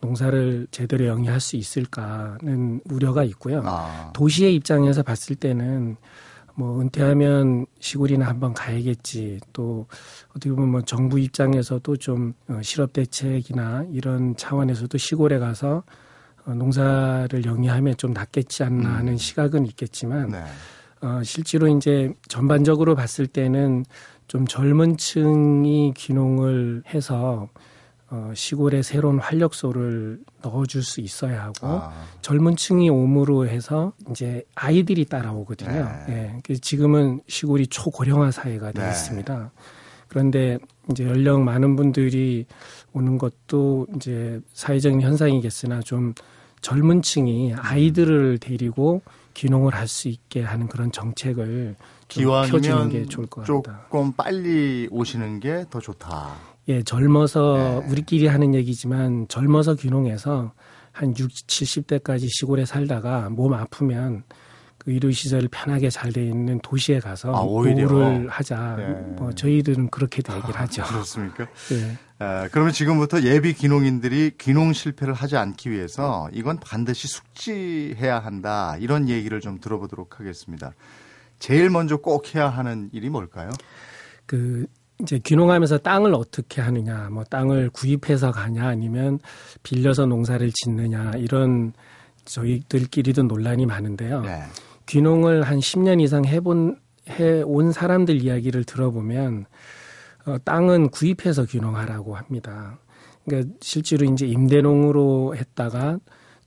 농사를 0.00 0.66
제대로 0.72 1.06
영위할 1.06 1.38
수 1.38 1.56
있을까는 1.56 2.80
우려가 2.90 3.22
있고요. 3.24 3.62
아. 3.64 4.10
도시의 4.14 4.54
입장에서 4.56 5.02
봤을 5.02 5.36
때는 5.36 5.96
뭐 6.54 6.80
은퇴하면 6.80 7.66
시골이나 7.78 8.26
한번 8.26 8.52
가야겠지. 8.52 9.38
또 9.52 9.86
어떻게 10.30 10.50
보면 10.50 10.70
뭐 10.70 10.82
정부 10.82 11.20
입장에서도 11.20 11.96
좀 11.96 12.34
어, 12.48 12.60
실업 12.62 12.92
대책이나 12.92 13.86
이런 13.92 14.34
차원에서도 14.36 14.98
시골에 14.98 15.38
가서 15.38 15.84
어, 16.46 16.54
농사를 16.54 17.44
영위하면 17.44 17.96
좀 17.96 18.12
낫겠지 18.12 18.64
않나 18.64 18.96
하는 18.96 19.12
음. 19.12 19.16
시각은 19.16 19.66
있겠지만 19.66 20.30
네. 20.30 20.44
어, 21.00 21.20
실제로 21.22 21.68
이제 21.68 22.12
전반적으로 22.28 22.94
봤을 22.94 23.26
때는 23.26 23.84
좀 24.26 24.46
젊은 24.46 24.96
층이 24.96 25.94
귀농을 25.96 26.82
해서 26.92 27.48
어, 28.10 28.32
시골에 28.34 28.82
새로운 28.82 29.18
활력소를 29.18 30.20
넣어줄 30.42 30.82
수 30.82 31.00
있어야 31.00 31.44
하고 31.44 31.66
아. 31.66 31.92
젊은 32.22 32.56
층이 32.56 32.88
옴으로 32.88 33.46
해서 33.46 33.92
이제 34.10 34.42
아이들이 34.54 35.04
따라오거든요. 35.04 35.84
네. 36.06 36.40
네. 36.42 36.54
지금은 36.56 37.20
시골이 37.28 37.66
초고령화 37.66 38.30
사회가 38.30 38.72
되어 38.72 38.84
네. 38.84 38.90
있습니다. 38.90 39.50
그런데 40.08 40.58
이제 40.90 41.04
연령 41.04 41.44
많은 41.44 41.76
분들이 41.76 42.46
오는 42.94 43.18
것도 43.18 43.86
이제 43.96 44.40
사회적인 44.54 45.02
현상이겠으나 45.02 45.80
좀 45.80 46.14
젊은 46.62 47.02
층이 47.02 47.54
아이들을 47.54 48.38
데리고 48.38 49.02
귀농을 49.38 49.74
할 49.74 49.86
수 49.88 50.08
있게 50.08 50.42
하는 50.42 50.66
그런 50.66 50.90
정책을 50.92 51.76
펴주는 52.08 52.88
게 52.90 53.06
좋을 53.06 53.26
것 53.26 53.42
같다. 53.46 53.46
조금 53.86 54.12
빨리 54.12 54.88
오시는 54.90 55.40
게 55.40 55.64
더 55.70 55.80
좋다. 55.80 56.34
예, 56.68 56.82
젊어서 56.82 57.56
네. 57.56 57.90
우리끼리 57.90 58.26
하는 58.26 58.54
얘기지만 58.54 59.26
젊어서 59.28 59.74
귀농해서 59.76 60.52
한 60.92 61.14
60, 61.16 61.46
70대까지 61.46 62.28
시골에 62.28 62.64
살다가 62.66 63.30
몸 63.30 63.54
아프면 63.54 64.24
그 64.28 64.34
의료 64.88 65.10
시설이 65.10 65.48
편하게 65.48 65.90
잘 65.90 66.12
돼 66.12 66.24
있는 66.24 66.58
도시에 66.60 66.98
가서 67.00 67.34
아, 67.34 67.42
보호를 67.42 68.28
하자. 68.28 68.76
네. 68.78 68.84
뭐 69.16 69.30
저희들은 69.32 69.90
그렇게 69.90 70.22
얘기를 70.34 70.58
하죠. 70.58 70.82
그렇습니까? 70.84 71.46
네. 71.68 71.98
아, 72.18 72.48
그러면 72.50 72.72
지금부터 72.72 73.22
예비 73.22 73.52
귀농인들이 73.52 74.32
귀농 74.38 74.72
실패를 74.72 75.12
하지 75.12 75.36
않기 75.36 75.70
위해서 75.70 76.28
이건 76.32 76.58
반드시 76.58 77.06
숙지해야 77.06 78.18
한다. 78.18 78.76
이런 78.80 79.08
얘기를 79.08 79.40
좀 79.40 79.60
들어보도록 79.60 80.18
하겠습니다. 80.18 80.72
제일 81.38 81.68
먼저 81.70 81.98
꼭 81.98 82.34
해야 82.34 82.48
하는 82.48 82.88
일이 82.92 83.10
뭘까요? 83.10 83.50
그 84.26 84.66
이제 85.00 85.18
귀농하면서 85.18 85.78
땅을 85.78 86.14
어떻게 86.14 86.60
하느냐, 86.60 87.08
뭐 87.10 87.22
땅을 87.22 87.70
구입해서 87.70 88.32
가냐, 88.32 88.66
아니면 88.66 89.20
빌려서 89.62 90.06
농사를 90.06 90.50
짓느냐, 90.52 91.12
이런 91.18 91.72
저희들끼리도 92.24 93.22
논란이 93.22 93.66
많은데요. 93.66 94.22
네. 94.22 94.42
귀농을 94.88 95.42
한 95.42 95.58
10년 95.58 96.00
이상 96.00 96.24
해본, 96.24 96.78
해 97.10 97.42
온 97.42 97.72
사람들 97.72 98.22
이야기를 98.22 98.64
들어보면, 98.64 99.46
어, 100.26 100.36
땅은 100.44 100.90
구입해서 100.90 101.44
귀농하라고 101.44 102.16
합니다. 102.16 102.78
그러니까 103.24 103.54
실제로 103.60 104.04
이제 104.06 104.26
임대농으로 104.26 105.36
했다가 105.36 105.98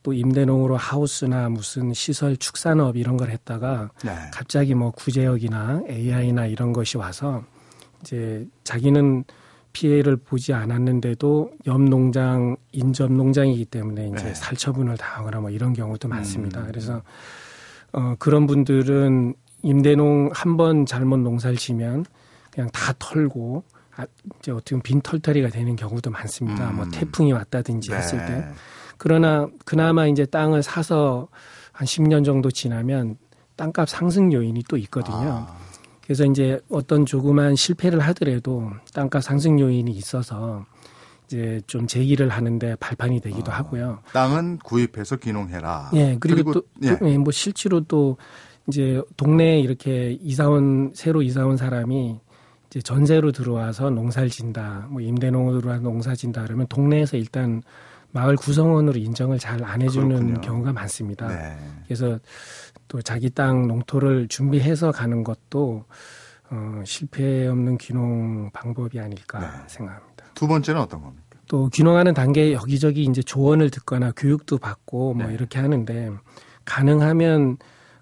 또 0.03 0.13
임대농으로 0.13 0.77
하우스나 0.77 1.47
무슨 1.49 1.93
시설 1.93 2.35
축산업 2.35 2.97
이런 2.97 3.17
걸 3.17 3.29
했다가 3.29 3.91
네. 4.03 4.11
갑자기 4.33 4.73
뭐 4.73 4.89
구제역이나 4.91 5.83
AI나 5.87 6.47
이런 6.47 6.73
것이 6.73 6.97
와서 6.97 7.43
이제 8.01 8.47
자기는 8.63 9.23
피해를 9.73 10.17
보지 10.17 10.53
않았는데도 10.53 11.51
옆 11.67 11.81
농장 11.81 12.55
인접 12.71 13.11
농장이기 13.11 13.65
때문에 13.65 14.07
이제 14.07 14.23
네. 14.23 14.33
살처분을 14.33 14.97
당하거나 14.97 15.39
뭐 15.39 15.49
이런 15.51 15.73
경우도 15.73 16.07
많습니다. 16.07 16.61
음. 16.61 16.67
그래서 16.67 17.03
어 17.93 18.15
그런 18.19 18.47
분들은 18.47 19.33
임대농 19.63 20.31
한 20.33 20.57
번 20.57 20.85
잘못 20.85 21.17
농사를 21.19 21.55
지면 21.57 22.05
그냥 22.51 22.69
다 22.71 22.93
털고 22.99 23.63
아, 23.95 24.05
이제 24.39 24.51
어떻게 24.51 24.71
보면 24.71 24.83
빈털터리가 24.83 25.49
되는 25.49 25.75
경우도 25.75 26.09
많습니다. 26.11 26.65
뭐 26.71 26.71
음. 26.71 26.75
뭐 26.75 26.85
태풍이 26.91 27.31
왔다든지 27.33 27.89
네. 27.91 27.97
했을 27.97 28.25
때. 28.25 28.45
그러나 28.97 29.47
그나마 29.65 30.07
이제 30.07 30.25
땅을 30.25 30.63
사서 30.63 31.27
한 31.71 31.85
10년 31.85 32.23
정도 32.23 32.49
지나면 32.51 33.17
땅값 33.55 33.89
상승 33.89 34.31
요인이 34.31 34.63
또 34.69 34.77
있거든요. 34.77 35.45
아. 35.47 35.57
그래서 36.03 36.25
이제 36.25 36.59
어떤 36.69 37.05
조그만 37.05 37.55
실패를 37.55 37.99
하더라도 37.99 38.71
땅값 38.93 39.23
상승 39.23 39.59
요인이 39.59 39.91
있어서 39.91 40.65
이제 41.31 41.61
좀 41.65 41.87
제기를 41.87 42.27
하는데 42.27 42.75
발판이 42.75 43.21
되기도 43.21 43.51
아. 43.53 43.59
하고요. 43.59 43.99
땅은 44.11 44.57
구입해서 44.59 45.15
귀농해라. 45.15 45.91
예, 45.93 46.17
그리고, 46.19 46.51
그리고 46.51 46.53
또, 46.53 46.63
예. 46.83 46.97
예, 47.09 47.17
뭐 47.17 47.31
실제로 47.31 47.79
또 47.81 48.17
이제 48.67 49.01
동네에 49.15 49.59
이렇게 49.61 50.17
이사온 50.21 50.91
새로 50.93 51.21
이사온 51.21 51.55
사람이 51.55 52.19
이제 52.69 52.81
전세로 52.81 53.31
들어와서 53.31 53.89
농사를 53.89 54.29
진다, 54.29 54.87
뭐 54.89 54.99
임대농으로 55.01 55.61
들어와서 55.61 55.81
농사 55.83 56.15
진다 56.15 56.43
그러면 56.43 56.67
동네에서 56.67 57.15
일단 57.17 57.63
마을 58.11 58.35
구성원으로 58.35 58.99
인정을 58.99 59.39
잘 59.39 59.63
안 59.63 59.81
해주는 59.81 60.09
그렇군요. 60.09 60.41
경우가 60.41 60.73
많습니다. 60.73 61.27
네. 61.29 61.55
그래서 61.85 62.19
또 62.89 63.01
자기 63.01 63.29
땅 63.29 63.67
농토를 63.69 64.27
준비해서 64.27 64.91
가는 64.91 65.23
것도 65.23 65.85
어, 66.49 66.81
실패 66.85 67.47
없는 67.47 67.77
귀농 67.77 68.49
방법이 68.51 68.99
아닐까 68.99 69.39
네. 69.39 69.47
생각합니다. 69.67 70.10
두 70.41 70.47
번째는 70.47 70.81
어떤 70.81 71.03
겁니까? 71.03 71.21
또 71.47 71.69
귀농하는 71.69 72.15
단계에 72.15 72.53
여기저기 72.53 73.03
이제 73.03 73.21
조언을 73.21 73.69
듣거나 73.69 74.11
교육도 74.15 74.57
받고 74.57 75.13
뭐 75.13 75.27
네. 75.27 75.35
이렇게 75.35 75.59
하는데 75.59 76.09
가능하면 76.65 77.57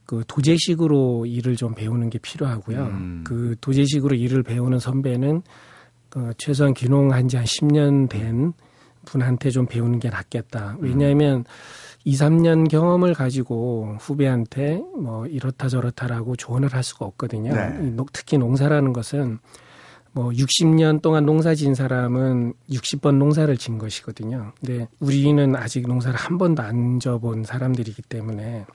그 0.05 0.23
도제식으로 0.25 1.25
일을 1.25 1.57
좀 1.57 1.73
배우는 1.75 2.09
게 2.09 2.17
필요하고요. 2.17 2.79
음. 2.79 3.23
그 3.27 3.57
도제식으로 3.59 4.15
일을 4.15 4.43
배우는 4.43 4.79
선배는 4.79 5.41
그 6.07 6.31
최소한 6.37 6.73
귀농한 6.73 7.27
지 7.27 7.35
한 7.35 7.43
10년 7.43 8.07
된 8.07 8.53
분한테 9.03 9.49
좀 9.49 9.65
배우는 9.65 9.99
게 9.99 10.09
낫겠다. 10.09 10.77
왜냐하면 10.79 11.43
2, 12.05 12.13
3년 12.15 12.69
경험을 12.69 13.15
가지고 13.15 13.97
후배한테 13.99 14.81
뭐 14.97 15.27
이렇다 15.27 15.67
저렇다라고 15.67 16.37
조언을 16.37 16.73
할 16.73 16.83
수가 16.83 17.05
없거든요. 17.05 17.53
네. 17.53 17.95
특히 18.13 18.37
농사라는 18.37 18.93
것은 18.93 19.39
뭐 20.11 20.29
60년 20.29 21.01
동안 21.01 21.25
농사 21.25 21.53
진 21.55 21.75
사람은 21.75 22.53
60번 22.69 23.17
농사를 23.17 23.55
진 23.57 23.77
것이거든요. 23.77 24.51
근데 24.59 24.87
우리는 24.99 25.55
아직 25.55 25.87
농사를 25.87 26.17
한 26.17 26.37
번도 26.37 26.63
안 26.63 26.99
져본 26.99 27.43
사람들이기 27.43 28.01
때문에 28.03 28.65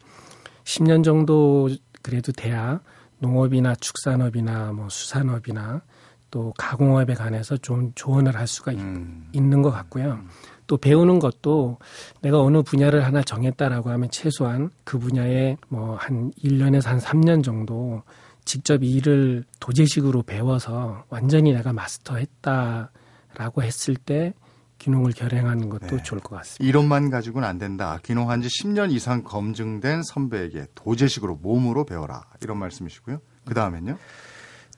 10년 0.64 1.04
정도 1.04 1.68
그래도 2.02 2.32
돼야 2.32 2.80
농업이나 3.18 3.74
축산업이나 3.74 4.72
뭐 4.72 4.88
수산업이나 4.88 5.82
또 6.30 6.52
가공업에 6.58 7.14
관해서 7.14 7.56
좀 7.56 7.92
조언을 7.94 8.36
할 8.36 8.47
수가 8.47 8.73
음. 8.73 9.28
있는 9.32 9.62
것 9.62 9.70
같고요. 9.70 10.20
또 10.66 10.76
배우는 10.76 11.18
것도 11.18 11.78
내가 12.23 12.40
어느 12.40 12.62
분야를 12.62 13.04
하나 13.04 13.23
정했다라고 13.23 13.90
하면 13.90 14.10
최소한 14.10 14.70
그 14.82 14.99
분야에 14.99 15.56
뭐 15.68 15.97
한 15.97 16.32
1년에서 16.42 16.86
한 16.86 16.99
3년 16.99 17.44
정도 17.44 18.02
직접 18.45 18.83
일을 18.83 19.45
도제식으로 19.61 20.23
배워서 20.23 21.04
완전히 21.09 21.52
내가 21.52 21.73
마스터했다라고 21.73 23.63
했을 23.63 23.97
때 23.97 24.35
귀농을 24.78 25.13
결행하는 25.13 25.69
것도 25.71 25.97
네. 25.97 26.02
좋을 26.02 26.21
것 26.21 26.37
같습니다. 26.37 26.69
이론만 26.69 27.11
가지고는 27.11 27.49
안 27.49 27.59
된다. 27.59 27.99
귀농한 28.04 28.43
지 28.43 28.49
10년 28.49 28.93
이상 28.93 29.23
검증된 29.23 30.02
선배에게 30.02 30.67
도제식으로 30.75 31.37
몸으로 31.37 31.85
배워라. 31.85 32.25
이런 32.43 32.59
말씀이시고요. 32.59 33.21
그 33.47 33.54
다음엔요? 33.54 33.97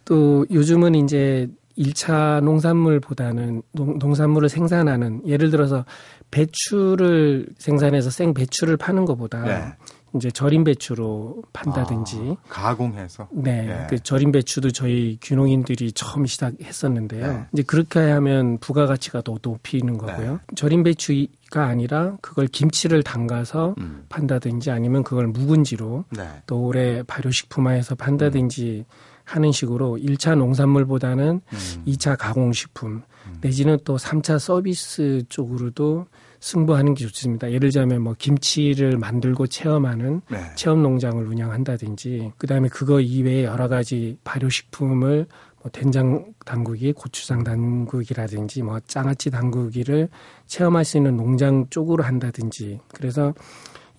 또 0.04 0.46
요즘은 0.50 0.94
이제 0.94 1.48
1차 1.76 2.42
농산물보다는 2.42 3.62
농, 3.72 3.98
농산물을 3.98 4.48
생산하는 4.48 5.26
예를 5.26 5.50
들어서 5.50 5.84
배추를 6.30 7.48
생산해서 7.58 8.10
생 8.10 8.32
배추를 8.32 8.76
파는 8.76 9.04
것보다 9.04 9.42
네. 9.42 9.72
이제 10.14 10.30
절임 10.30 10.64
배추로 10.64 11.42
판다든지 11.52 12.36
아, 12.44 12.48
가공해서 12.48 13.28
네, 13.32 13.62
네. 13.62 13.86
그 13.90 13.98
절임 13.98 14.32
배추도 14.32 14.70
저희 14.70 15.18
귀농인들이 15.22 15.92
처음 15.92 16.26
시작했었는데요. 16.26 17.32
네. 17.32 17.46
이제 17.52 17.62
그렇게 17.62 18.00
하면 18.00 18.58
부가가치가 18.58 19.22
더 19.22 19.36
높이는 19.42 19.98
거고요. 19.98 20.32
네. 20.32 20.38
절임 20.54 20.82
배추가 20.82 21.66
아니라 21.66 22.16
그걸 22.22 22.46
김치를 22.46 23.02
담가서 23.02 23.74
음. 23.78 24.04
판다든지 24.08 24.70
아니면 24.70 25.02
그걸 25.02 25.26
묵은지로 25.26 26.04
네. 26.10 26.28
또 26.46 26.62
오래 26.62 27.02
발효식품화해서 27.02 27.96
판다든지 27.96 28.84
음. 28.88 29.16
하는 29.24 29.50
식으로 29.50 29.98
1차 29.98 30.38
농산물보다는 30.38 31.40
음. 31.44 31.82
2차 31.86 32.16
가공식품 32.16 33.02
음. 33.26 33.36
내지는 33.40 33.76
또 33.84 33.96
3차 33.96 34.38
서비스 34.38 35.24
쪽으로도 35.28 36.06
승부하는 36.40 36.94
게 36.94 37.06
좋습니다. 37.06 37.48
예를 37.48 37.60
들자면 37.60 38.02
뭐 38.02 38.14
김치를 38.18 38.98
만들고 38.98 39.46
체험하는 39.46 40.22
네. 40.30 40.38
체험 40.54 40.82
농장을 40.82 41.24
운영한다든지 41.26 42.32
그다음에 42.38 42.68
그거 42.68 43.00
이외에 43.00 43.44
여러 43.44 43.68
가지 43.68 44.18
발효식품을 44.24 45.26
뭐 45.62 45.70
된장 45.72 46.32
담그기, 46.44 46.92
고추장 46.92 47.42
담그기라든지 47.42 48.62
뭐 48.62 48.78
장아찌 48.80 49.30
담그기를 49.30 50.08
체험할 50.46 50.84
수 50.84 50.96
있는 50.96 51.16
농장 51.16 51.66
쪽으로 51.70 52.04
한다든지 52.04 52.80
그래서 52.94 53.34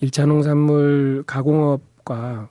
1차 0.01 0.27
농산물 0.27 1.23
가공업과 1.25 2.49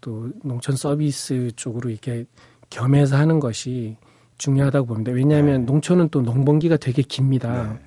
또 0.00 0.30
농촌 0.42 0.76
서비스 0.76 1.50
쪽으로 1.56 1.90
이렇게 1.90 2.24
겸해서 2.70 3.16
하는 3.16 3.38
것이 3.38 3.96
중요하다고 4.38 4.86
봅니다. 4.86 5.12
왜냐하면 5.12 5.60
네. 5.60 5.66
농촌은 5.66 6.08
또 6.10 6.22
농번기가 6.22 6.76
되게 6.76 7.02
깁니다. 7.02 7.72
네. 7.72 7.78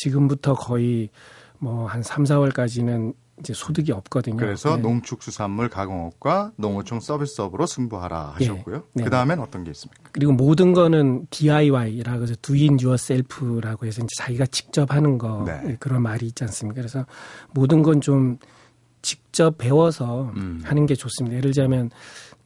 지금부터 0.00 0.54
거의 0.54 1.10
뭐 1.58 1.86
한 1.86 2.02
3, 2.02 2.24
4월까지는 2.24 3.14
이제 3.38 3.52
소득이 3.54 3.92
없거든요. 3.92 4.36
그래서 4.36 4.76
네. 4.76 4.82
농축수산물 4.82 5.68
가공업과 5.68 6.52
농어촌 6.56 7.00
서비스업으로 7.00 7.66
승부하라 7.66 8.34
하셨고요. 8.36 8.76
네. 8.76 8.82
네. 8.94 9.04
그 9.04 9.10
다음엔 9.10 9.40
어떤 9.40 9.64
게 9.64 9.70
있습니까? 9.70 10.02
그리고 10.12 10.32
모든 10.32 10.72
거는 10.72 11.26
DIY라고 11.30 12.22
해서 12.22 12.34
do 12.42 12.54
it 12.54 12.84
yourself라고 12.84 13.86
해서 13.86 14.02
이제 14.02 14.08
자기가 14.16 14.46
직접 14.46 14.92
하는 14.92 15.16
거 15.18 15.44
네. 15.46 15.76
그런 15.80 16.02
말이 16.02 16.26
있지 16.26 16.44
않습니까? 16.44 16.80
그래서 16.80 17.06
모든 17.52 17.82
건좀 17.82 18.38
직접 19.02 19.56
배워서 19.58 20.32
음. 20.36 20.60
하는 20.64 20.86
게 20.86 20.94
좋습니다. 20.94 21.36
예를 21.36 21.50
들자면 21.52 21.90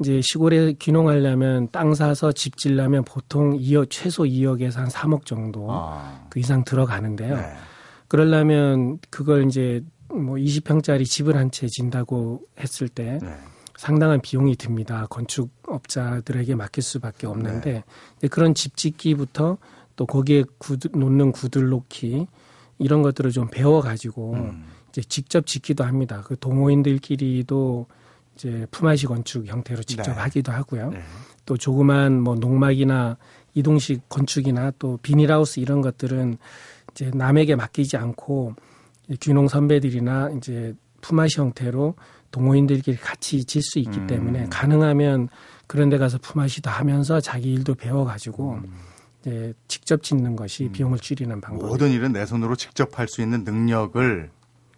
이제 0.00 0.20
시골에 0.22 0.72
귀농하려면 0.74 1.68
땅 1.70 1.94
사서 1.94 2.32
집 2.32 2.56
질려면 2.56 3.04
보통 3.04 3.56
2억 3.58 3.88
최소 3.90 4.24
2억에서 4.24 4.76
한 4.76 4.88
3억 4.88 5.24
정도 5.24 5.68
아. 5.70 6.26
그 6.30 6.40
이상 6.40 6.64
들어가는데요. 6.64 7.36
네. 7.36 7.42
그러려면 8.08 8.98
그걸 9.10 9.46
이제 9.46 9.82
뭐 10.08 10.36
20평짜리 10.36 11.04
집을 11.04 11.36
한 11.36 11.50
채 11.50 11.66
진다고 11.68 12.42
했을 12.60 12.88
때 12.88 13.18
네. 13.22 13.36
상당한 13.76 14.20
비용이 14.20 14.56
듭니다. 14.56 15.06
건축업자들에게 15.10 16.54
맡길 16.54 16.82
수밖에 16.82 17.26
없는데 17.26 17.82
네. 18.20 18.28
그런 18.28 18.54
집 18.54 18.76
짓기부터 18.76 19.58
또 19.96 20.06
거기에 20.06 20.44
구두, 20.58 20.88
놓는 20.92 21.32
구들 21.32 21.68
놓기 21.68 22.26
이런 22.78 23.02
것들을 23.02 23.30
좀 23.30 23.48
배워 23.50 23.80
가지고 23.80 24.34
음. 24.34 24.64
이제 24.94 25.02
직접 25.02 25.44
짓기도 25.46 25.82
합니다. 25.82 26.22
그 26.24 26.38
동호인들끼리도 26.38 27.86
이제 28.36 28.66
품앗이 28.70 29.02
건축 29.02 29.46
형태로 29.46 29.82
직접 29.82 30.12
네. 30.12 30.20
하기도 30.20 30.52
하고요. 30.52 30.90
네. 30.90 31.02
또 31.46 31.56
조그만 31.56 32.20
뭐 32.20 32.36
농막이나 32.36 33.16
이동식 33.54 34.08
건축이나 34.08 34.70
또 34.78 34.98
비닐하우스 35.02 35.58
이런 35.58 35.80
것들은 35.82 36.36
이제 36.92 37.10
남에게 37.12 37.56
맡기지 37.56 37.96
않고 37.96 38.54
귀농 39.20 39.48
선배들이나 39.48 40.30
이제 40.36 40.74
품앗이 41.00 41.30
형태로 41.36 41.94
동호인들끼리 42.30 42.96
같이 42.96 43.44
질 43.44 43.62
수 43.62 43.78
있기 43.80 43.98
음. 43.98 44.06
때문에 44.06 44.46
가능하면 44.48 45.28
그런 45.66 45.88
데 45.88 45.98
가서 45.98 46.18
품앗이도 46.18 46.70
하면서 46.70 47.20
자기 47.20 47.52
일도 47.52 47.74
배워가지고 47.74 48.52
음. 48.54 48.76
이제 49.20 49.54
직접 49.66 50.02
짓는 50.04 50.36
것이 50.36 50.64
음. 50.66 50.72
비용을 50.72 50.98
줄이는 50.98 51.40
방법. 51.40 51.66
모든 51.68 51.90
일은 51.90 52.12
내 52.12 52.24
손으로 52.26 52.54
직접 52.54 52.96
할 52.98 53.08
수 53.08 53.22
있는 53.22 53.42
능력을 53.44 54.30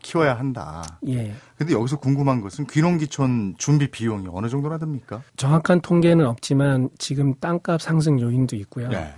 키워야 0.06 0.34
한다. 0.38 0.84
예. 1.08 1.34
근데 1.58 1.72
여기서 1.72 1.98
궁금한 1.98 2.40
것은 2.40 2.66
귀농기촌 2.68 3.56
준비 3.58 3.90
비용이 3.90 4.28
어느 4.30 4.48
정도나 4.48 4.78
듭니까? 4.78 5.20
정확한 5.36 5.80
통계는 5.80 6.24
없지만 6.24 6.88
지금 6.98 7.34
땅값 7.40 7.82
상승 7.82 8.20
요인도 8.20 8.54
있고요. 8.56 8.88
네. 8.88 9.12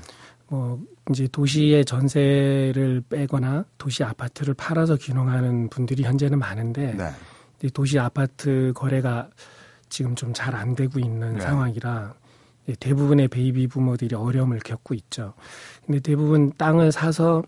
뭐 0.48 0.80
이제 1.10 1.28
도시의 1.30 1.84
전세를 1.84 3.02
빼거나 3.10 3.66
도시 3.76 4.02
아파트를 4.02 4.54
팔아서 4.54 4.96
귀농하는 4.96 5.68
분들이 5.68 6.04
현재는 6.04 6.38
많은데 6.38 6.94
네. 6.94 7.68
도시 7.70 7.98
아파트 7.98 8.72
거래가 8.74 9.28
지금 9.90 10.14
좀 10.14 10.32
잘 10.32 10.54
안 10.54 10.74
되고 10.74 10.98
있는 10.98 11.34
네. 11.34 11.40
상황이라 11.40 12.14
대부분의 12.80 13.28
베이비 13.28 13.66
부모들이 13.66 14.14
어려움을 14.14 14.60
겪고 14.60 14.94
있죠. 14.94 15.34
근데 15.84 16.00
대부분 16.00 16.50
땅을 16.56 16.92
사서 16.92 17.42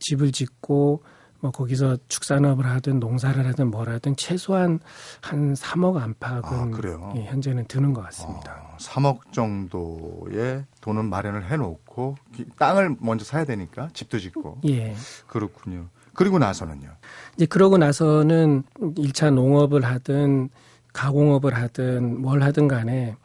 집을 0.00 0.32
짓고 0.32 1.02
뭐 1.40 1.50
거기서 1.50 1.96
축산업을 2.08 2.66
하든 2.66 3.00
농사를 3.00 3.46
하든 3.46 3.70
뭘 3.70 3.88
하든 3.88 4.16
최소한 4.16 4.78
한 5.20 5.54
3억 5.54 5.96
안팎은 5.96 6.42
아, 6.42 7.12
예, 7.16 7.24
현재는 7.24 7.64
드는 7.66 7.94
것 7.94 8.02
같습니다. 8.02 8.52
어, 8.72 8.76
3억 8.78 9.32
정도의 9.32 10.64
돈은 10.80 11.06
마련을 11.06 11.50
해놓고 11.50 12.16
땅을 12.58 12.96
먼저 13.00 13.24
사야 13.24 13.44
되니까 13.44 13.88
집도 13.92 14.18
짓고. 14.18 14.58
예. 14.66 14.94
그렇군요. 15.26 15.86
그리고 16.14 16.38
나서는요. 16.38 16.90
이제 17.36 17.46
그러고 17.46 17.78
나서는 17.78 18.62
1차 18.78 19.32
농업을 19.32 19.84
하든 19.84 20.50
가공업을 20.92 21.54
하든 21.54 22.20
뭘 22.20 22.42
하든 22.42 22.68
간에 22.68 23.16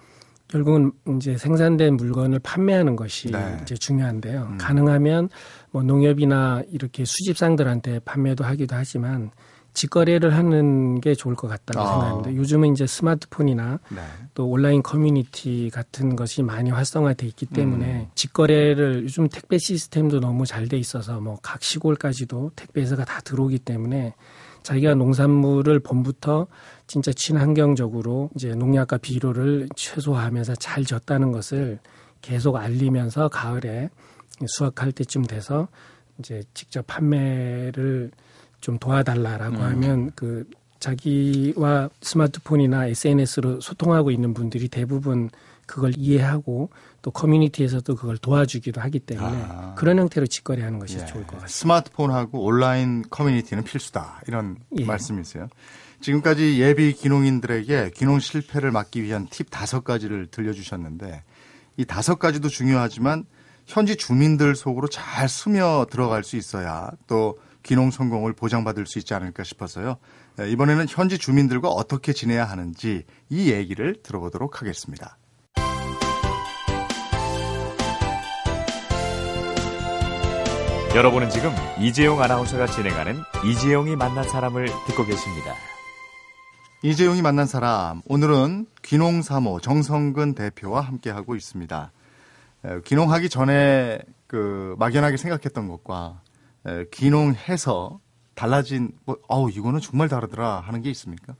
결국은 0.47 0.91
이제 1.17 1.37
생산된 1.37 1.97
물건을 1.97 2.39
판매하는 2.39 2.95
것이 2.95 3.31
네. 3.31 3.57
이제 3.63 3.75
중요한데요. 3.75 4.47
음. 4.51 4.57
가능하면 4.57 5.29
뭐 5.71 5.83
농협이나 5.83 6.61
이렇게 6.71 7.03
수집상들한테 7.05 7.99
판매도 7.99 8.43
하기도 8.43 8.75
하지만 8.75 9.31
직거래를 9.73 10.33
하는 10.33 11.01
게 11.01 11.15
좋을 11.15 11.35
것 11.35 11.49
같다고 11.49 11.85
아. 11.85 11.91
생각합니다. 11.91 12.35
요즘은 12.35 12.71
이제 12.71 12.87
스마트폰이나 12.87 13.79
네. 13.89 14.01
또 14.33 14.47
온라인 14.47 14.81
커뮤니티 14.81 15.69
같은 15.73 16.15
것이 16.15 16.43
많이 16.43 16.69
활성화돼 16.71 17.25
있기 17.27 17.47
때문에 17.47 17.85
음. 17.85 18.07
직거래를 18.15 19.03
요즘 19.03 19.27
택배 19.27 19.57
시스템도 19.57 20.21
너무 20.21 20.45
잘 20.45 20.69
돼 20.69 20.77
있어서 20.77 21.19
뭐 21.19 21.37
각 21.41 21.61
시골까지도 21.61 22.51
택배 22.55 22.81
회사가 22.81 23.03
다 23.03 23.19
들어오기 23.21 23.59
때문에 23.59 24.13
자기가 24.63 24.95
농산물을 24.95 25.79
봄부터 25.81 26.47
진짜 26.87 27.11
친환경적으로 27.13 28.29
이제 28.35 28.49
농약과 28.49 28.97
비료를 28.97 29.69
최소화하면서 29.75 30.55
잘 30.55 30.83
졌다는 30.85 31.31
것을 31.31 31.79
계속 32.21 32.55
알리면서 32.55 33.29
가을에 33.29 33.89
수확할 34.47 34.91
때쯤 34.91 35.23
돼서 35.23 35.67
이제 36.19 36.43
직접 36.53 36.85
판매를 36.87 38.11
좀 38.61 38.77
도와달라라고 38.77 39.57
음. 39.57 39.61
하면 39.61 40.11
그 40.15 40.47
자기와 40.79 41.89
스마트폰이나 42.01 42.87
SNS로 42.87 43.61
소통하고 43.61 44.11
있는 44.11 44.33
분들이 44.33 44.67
대부분 44.67 45.29
그걸 45.65 45.93
이해하고 45.97 46.69
또 47.01 47.11
커뮤니티에서도 47.11 47.95
그걸 47.95 48.17
도와주기도 48.17 48.81
하기 48.81 48.99
때문에 48.99 49.45
아. 49.49 49.73
그런 49.75 49.97
형태로 49.97 50.27
직거래하는 50.27 50.79
것이 50.79 50.97
예. 50.99 51.05
좋을 51.05 51.23
것 51.25 51.39
같습니다. 51.39 51.47
스마트폰하고 51.47 52.43
온라인 52.43 53.03
커뮤니티는 53.09 53.63
필수다 53.63 54.21
이런 54.27 54.57
예. 54.77 54.85
말씀이세요. 54.85 55.47
지금까지 56.05 56.61
예비 56.61 56.93
기농인들에게 56.93 57.89
기농 57.95 58.19
실패를 58.19 58.69
막기 58.69 59.01
위한 59.01 59.27
팁 59.27 59.49
다섯 59.49 59.83
가지를 59.83 60.27
들려주셨는데 60.27 61.23
이 61.77 61.85
다섯 61.85 62.19
가지도 62.19 62.47
중요하지만 62.47 63.25
현지 63.65 63.95
주민들 63.95 64.55
속으로 64.55 64.87
잘 64.87 65.27
스며 65.27 65.87
들어갈 65.89 66.23
수 66.23 66.37
있어야 66.37 66.91
또 67.07 67.39
기농 67.63 67.89
성공을 67.89 68.33
보장받을 68.33 68.85
수 68.85 68.99
있지 68.99 69.15
않을까 69.15 69.43
싶어서요. 69.43 69.97
예, 70.39 70.51
이번에는 70.51 70.85
현지 70.87 71.17
주민들과 71.17 71.69
어떻게 71.69 72.13
지내야 72.13 72.45
하는지 72.45 73.05
이 73.29 73.51
얘기를 73.51 73.95
들어보도록 74.03 74.61
하겠습니다. 74.61 75.17
여러분은 80.93 81.31
지금 81.31 81.51
이재용 81.79 82.21
아나운서가 82.21 82.67
진행하는 82.67 83.17
이재용이 83.43 83.95
만난 83.95 84.23
사람을 84.29 84.67
듣고 84.85 85.03
계십니다. 85.03 85.55
이재용이 86.85 87.23
만난 87.23 87.47
사람 87.47 88.03
오늘은 88.05 88.67
귀농 88.83 89.23
사모 89.23 89.59
정성근 89.59 90.35
대표와 90.35 90.81
함께 90.81 91.09
하고 91.09 91.35
있습니다. 91.35 91.91
귀농하기 92.85 93.29
전에 93.29 93.97
그 94.27 94.75
막연하게 94.77 95.17
생각했던 95.17 95.67
것과 95.67 96.21
귀농해서 96.91 97.99
달라진 98.35 98.91
뭐 99.03 99.17
어우 99.27 99.49
이거는 99.49 99.79
정말 99.79 100.09
다르더라 100.09 100.59
하는 100.59 100.83
게 100.83 100.91
있습니까? 100.91 101.33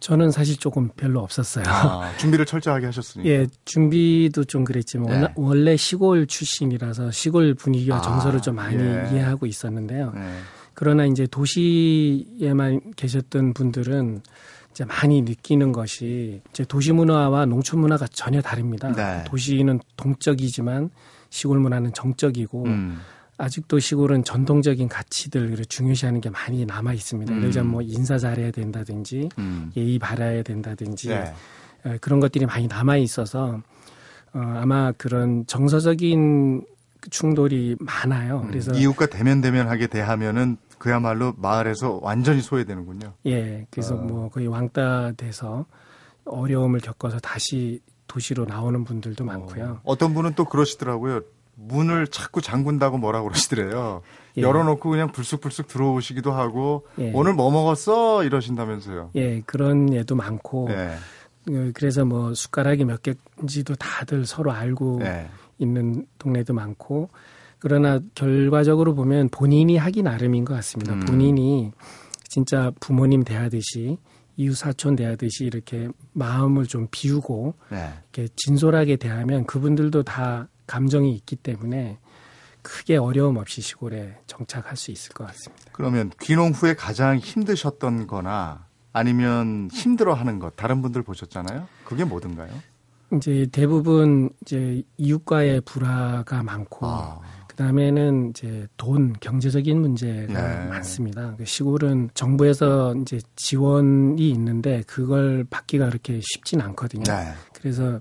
저는 0.00 0.32
사실 0.32 0.56
조금 0.56 0.88
별로 0.96 1.20
없었어요. 1.20 1.64
아, 1.68 2.12
준비를 2.16 2.44
철저하게 2.44 2.86
하셨으니까. 2.86 3.30
예, 3.30 3.46
준비도 3.64 4.42
좀 4.42 4.64
그랬지만 4.64 5.20
네. 5.20 5.28
원래 5.36 5.76
시골 5.76 6.26
출신이라서 6.26 7.12
시골 7.12 7.54
분위기와 7.54 7.98
아, 7.98 8.00
정서를 8.02 8.42
좀 8.42 8.56
많이 8.56 8.82
예. 8.82 9.08
이해하고 9.12 9.46
있었는데요. 9.46 10.10
네. 10.16 10.20
그러나 10.74 11.06
이제 11.06 11.28
도시에만 11.28 12.94
계셨던 12.96 13.54
분들은 13.54 14.22
이제 14.74 14.84
많이 14.84 15.22
느끼는 15.22 15.70
것이 15.70 16.42
이제 16.50 16.64
도시 16.64 16.90
문화와 16.92 17.46
농촌 17.46 17.78
문화가 17.80 18.08
전혀 18.08 18.42
다릅니다. 18.42 18.92
네. 18.92 19.22
도시는 19.24 19.78
동적이지만 19.96 20.90
시골 21.30 21.60
문화는 21.60 21.92
정적이고 21.92 22.64
음. 22.64 22.98
아직도 23.38 23.78
시골은 23.78 24.24
전통적인 24.24 24.88
가치들을 24.88 25.64
중요시하는 25.66 26.20
게 26.20 26.28
많이 26.28 26.66
남아 26.66 26.92
있습니다. 26.92 27.32
음. 27.32 27.38
예를 27.38 27.50
들자면 27.50 27.70
뭐 27.70 27.82
인사 27.82 28.18
잘해야 28.18 28.50
된다든지 28.50 29.28
음. 29.38 29.70
예의 29.76 30.00
바라야 30.00 30.42
된다든지 30.42 31.08
네. 31.08 31.32
그런 32.00 32.18
것들이 32.18 32.44
많이 32.44 32.66
남아 32.66 32.96
있어서 32.96 33.60
어, 34.32 34.38
아마 34.38 34.90
그런 34.90 35.46
정서적인 35.46 36.66
충돌이 37.10 37.76
많아요. 37.78 38.40
음. 38.40 38.48
그래서 38.48 38.72
이웃과 38.72 39.06
대면 39.06 39.40
대면하게 39.40 39.86
대하면은 39.86 40.56
그야말로 40.84 41.32
마을에서 41.38 41.98
완전히 42.02 42.42
소외되는군요. 42.42 43.14
예, 43.24 43.66
그래서 43.70 43.94
어. 43.94 43.96
뭐 43.96 44.28
거의 44.28 44.46
왕따 44.46 45.12
돼서 45.12 45.64
어려움을 46.26 46.80
겪어서 46.80 47.18
다시 47.20 47.80
도시로 48.06 48.44
나오는 48.44 48.84
분들도 48.84 49.24
많고요. 49.24 49.64
어. 49.64 49.80
어떤 49.84 50.12
분은 50.12 50.34
또 50.34 50.44
그러시더라고요. 50.44 51.22
문을 51.54 52.08
자꾸 52.08 52.42
잠근다고 52.42 52.98
뭐라고 52.98 53.28
그러시더래요. 53.28 54.02
예. 54.36 54.42
열어놓고 54.42 54.90
그냥 54.90 55.10
불쑥불쑥 55.10 55.68
들어오시기도 55.68 56.32
하고 56.32 56.86
예. 56.98 57.12
오늘 57.14 57.32
뭐 57.32 57.50
먹었어 57.50 58.22
이러신다면서요. 58.22 59.12
예, 59.14 59.40
그런 59.46 59.90
예도 59.90 60.16
많고 60.16 60.68
예. 60.70 60.96
어, 61.48 61.70
그래서 61.72 62.04
뭐 62.04 62.34
숟가락이 62.34 62.84
몇 62.84 63.00
개인지도 63.02 63.76
다들 63.76 64.26
서로 64.26 64.52
알고 64.52 65.00
예. 65.00 65.30
있는 65.56 66.06
동네도 66.18 66.52
많고 66.52 67.08
그러나 67.64 67.98
결과적으로 68.14 68.94
보면 68.94 69.30
본인이 69.30 69.78
하기 69.78 70.02
나름인 70.02 70.44
것 70.44 70.52
같습니다. 70.56 70.92
음. 70.92 71.00
본인이 71.00 71.72
진짜 72.28 72.70
부모님 72.78 73.24
대하듯이 73.24 73.96
이웃 74.36 74.54
사촌 74.54 74.96
대하듯이 74.96 75.46
이렇게 75.46 75.88
마음을 76.12 76.66
좀 76.66 76.88
비우고 76.90 77.54
네. 77.70 77.88
이렇게 78.12 78.30
진솔하게 78.36 78.96
대하면 78.96 79.46
그분들도 79.46 80.02
다 80.02 80.48
감정이 80.66 81.14
있기 81.14 81.36
때문에 81.36 81.96
크게 82.60 82.98
어려움 82.98 83.38
없이 83.38 83.62
시골에 83.62 84.18
정착할 84.26 84.76
수 84.76 84.90
있을 84.90 85.14
것 85.14 85.26
같습니다. 85.28 85.64
그러면 85.72 86.10
귀농 86.20 86.50
후에 86.50 86.74
가장 86.74 87.16
힘드셨던 87.16 88.06
거나 88.06 88.66
아니면 88.92 89.70
힘들어 89.72 90.12
하는 90.12 90.38
것 90.38 90.54
다른 90.56 90.82
분들 90.82 91.02
보셨잖아요. 91.02 91.66
그게 91.86 92.04
뭐든가요? 92.04 92.50
이제 93.14 93.46
대부분 93.50 94.28
이제 94.42 94.82
이웃과의 94.98 95.62
불화가 95.62 96.42
많고 96.42 96.86
아. 96.86 97.20
그다음에는 97.56 98.30
이제 98.30 98.66
돈 98.76 99.14
경제적인 99.20 99.80
문제가 99.80 100.32
네. 100.32 100.68
많습니다. 100.68 101.34
그 101.36 101.44
시골은 101.44 102.10
정부에서 102.14 102.94
이제 102.96 103.20
지원이 103.36 104.28
있는데 104.30 104.82
그걸 104.86 105.44
받기가 105.48 105.88
그렇게 105.88 106.20
쉽진 106.20 106.60
않거든요. 106.60 107.04
네. 107.04 107.32
그래서 107.52 108.00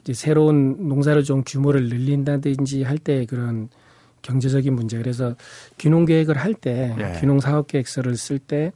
이제 0.00 0.14
새로운 0.14 0.88
농사를 0.88 1.22
좀 1.24 1.42
규모를 1.46 1.88
늘린다든지 1.88 2.82
할 2.82 2.98
때 2.98 3.24
그런 3.26 3.68
경제적인 4.22 4.74
문제. 4.74 4.98
그래서 4.98 5.34
귀농 5.78 6.04
계획을 6.04 6.36
할때 6.36 6.94
네. 6.96 7.18
귀농 7.20 7.40
사업 7.40 7.66
계획서를 7.66 8.16
쓸 8.16 8.38
때 8.38 8.72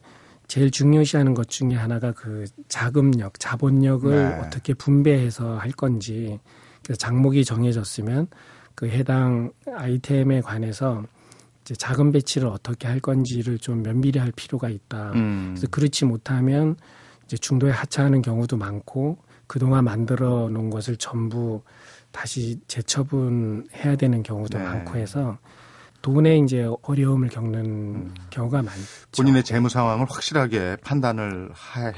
제일 0.47 0.69
중요시하는 0.71 1.33
것 1.33 1.49
중에 1.49 1.73
하나가 1.73 2.11
그 2.11 2.45
자금력, 2.67 3.39
자본력을 3.39 4.11
네. 4.11 4.39
어떻게 4.39 4.73
분배해서 4.73 5.57
할 5.57 5.71
건지. 5.71 6.39
그래서 6.83 6.97
장목이 6.99 7.45
정해졌으면 7.45 8.27
그 8.75 8.87
해당 8.89 9.51
아이템에 9.73 10.41
관해서 10.41 11.03
이제 11.61 11.73
자금 11.73 12.11
배치를 12.11 12.47
어떻게 12.47 12.87
할 12.87 12.99
건지를 12.99 13.57
좀 13.57 13.81
면밀히 13.81 14.19
할 14.19 14.31
필요가 14.31 14.69
있다. 14.69 15.13
음. 15.15 15.53
그래서 15.55 15.67
그렇지 15.71 16.05
못하면 16.05 16.75
이제 17.25 17.37
중도에 17.37 17.71
하차하는 17.71 18.21
경우도 18.21 18.57
많고 18.57 19.17
그동안 19.47 19.85
만들어 19.85 20.49
놓은 20.49 20.69
것을 20.69 20.97
전부 20.97 21.61
다시 22.11 22.59
재처분해야 22.67 23.95
되는 23.95 24.23
경우도 24.23 24.57
네. 24.57 24.63
많고 24.63 24.97
해서 24.97 25.37
돈에 26.01 26.37
이제 26.37 26.69
어려움을 26.83 27.29
겪는 27.29 27.65
음. 27.65 28.13
경우가 28.29 28.61
많죠. 28.61 28.81
본인의 29.17 29.43
재무 29.43 29.69
상황을 29.69 30.05
확실하게 30.07 30.77
판단을 30.83 31.49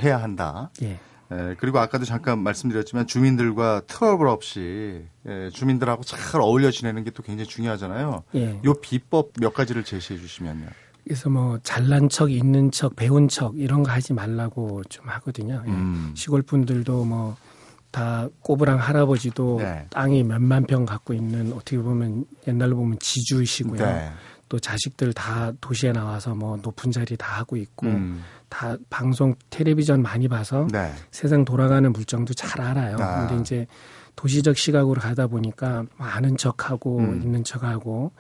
해야 0.02 0.22
한다. 0.22 0.70
예. 0.82 0.98
예, 1.32 1.56
그리고 1.60 1.80
아까도 1.80 2.06
잠깐 2.06 2.40
말씀드렸지만 2.40 3.06
주민들과 3.08 3.82
트러블 3.88 4.28
없이 4.28 5.06
예, 5.28 5.50
주민들하고 5.52 6.04
잘 6.04 6.42
어울려 6.42 6.72
지내는 6.72 7.04
게 7.04 7.12
또 7.12 7.24
굉장히 7.24 7.48
중요하잖아요. 7.50 8.24
예. 8.36 8.60
요 8.64 8.74
비법 8.76 9.32
몇 9.40 9.54
가지를 9.54 9.84
제시해 9.84 10.20
주시면요. 10.20 10.68
그래서 11.04 11.30
뭐 11.30 11.58
잘난 11.64 12.10
척, 12.10 12.32
있는 12.32 12.70
척, 12.72 12.96
배운 12.96 13.28
척 13.28 13.58
이런 13.58 13.82
거 13.84 13.92
하지 13.92 14.14
말라고 14.14 14.84
좀 14.90 15.08
하거든요. 15.08 15.64
예. 15.66 15.70
음. 15.72 16.14
시골 16.16 16.42
분들도 16.44 17.06
뭐 17.06 17.38
다 17.92 18.28
꼬부랑 18.42 18.80
할아버지도 18.80 19.58
네. 19.60 19.88
땅이 19.90 20.24
몇만 20.24 20.66
평 20.66 20.86
갖고 20.86 21.14
있는 21.14 21.54
어떻게 21.54 21.78
보면 21.78 22.26
옛날로 22.48 22.76
보면 22.76 23.00
지주이시고요. 23.00 23.84
네. 23.84 24.12
또 24.50 24.60
자식들 24.60 25.14
다 25.14 25.52
도시에 25.60 25.92
나와서 25.92 26.34
뭐 26.34 26.58
높은 26.58 26.92
자리 26.92 27.18
다 27.18 27.40
하고 27.40 27.58
있고 27.58 27.88
음. 27.88 28.24
다 28.50 28.78
방송 28.90 29.36
텔레비전 29.50 30.02
많이 30.02 30.28
봐서 30.28 30.68
네. 30.72 30.92
세상 31.12 31.44
돌아가는 31.44 31.92
물정도 31.92 32.34
잘 32.34 32.62
알아요. 32.62 32.98
아. 33.00 33.28
근데 33.28 33.42
이제 33.42 33.68
도시적 34.16 34.58
시각으로 34.58 35.02
가다 35.02 35.28
보니까 35.28 35.84
뭐 35.98 36.08
아는 36.08 36.38
척하고 36.38 37.00
음. 37.00 37.22
있는 37.22 37.44
척하고 37.44 38.12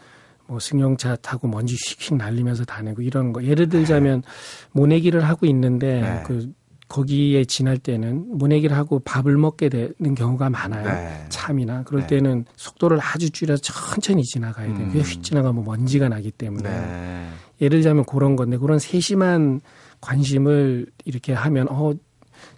뭐 0.47 0.59
승용차 0.59 1.17
타고 1.17 1.47
먼지 1.47 1.75
휙휙 1.75 2.15
날리면서 2.15 2.65
다니고 2.65 3.01
이런 3.01 3.33
거. 3.33 3.43
예를 3.43 3.69
들자면 3.69 4.23
모내기를 4.71 5.23
하고 5.23 5.45
있는데 5.45 6.01
네. 6.01 6.23
그 6.25 6.51
거기에 6.87 7.45
지날 7.45 7.77
때는 7.77 8.37
모내기를 8.37 8.75
하고 8.75 8.99
밥을 8.99 9.37
먹게 9.37 9.69
되는 9.69 10.15
경우가 10.15 10.49
많아요. 10.49 10.85
네. 10.85 11.25
참이나 11.29 11.83
그럴 11.83 12.01
네. 12.01 12.07
때는 12.07 12.45
속도를 12.55 12.99
아주 13.01 13.29
줄여서 13.29 13.61
천천히 13.61 14.23
지나가야 14.23 14.67
돼요. 14.67 14.87
음. 14.93 15.01
휙 15.01 15.21
지나가면 15.21 15.65
먼지가 15.65 16.07
나기 16.09 16.31
때문에 16.31 16.69
네. 16.69 17.29
예를 17.61 17.79
들자면 17.79 18.05
그런 18.05 18.35
건데 18.35 18.57
그런 18.57 18.79
세심한 18.79 19.59
관심을 19.99 20.87
이렇게 21.05 21.33
하면 21.33 21.67
어 21.69 21.93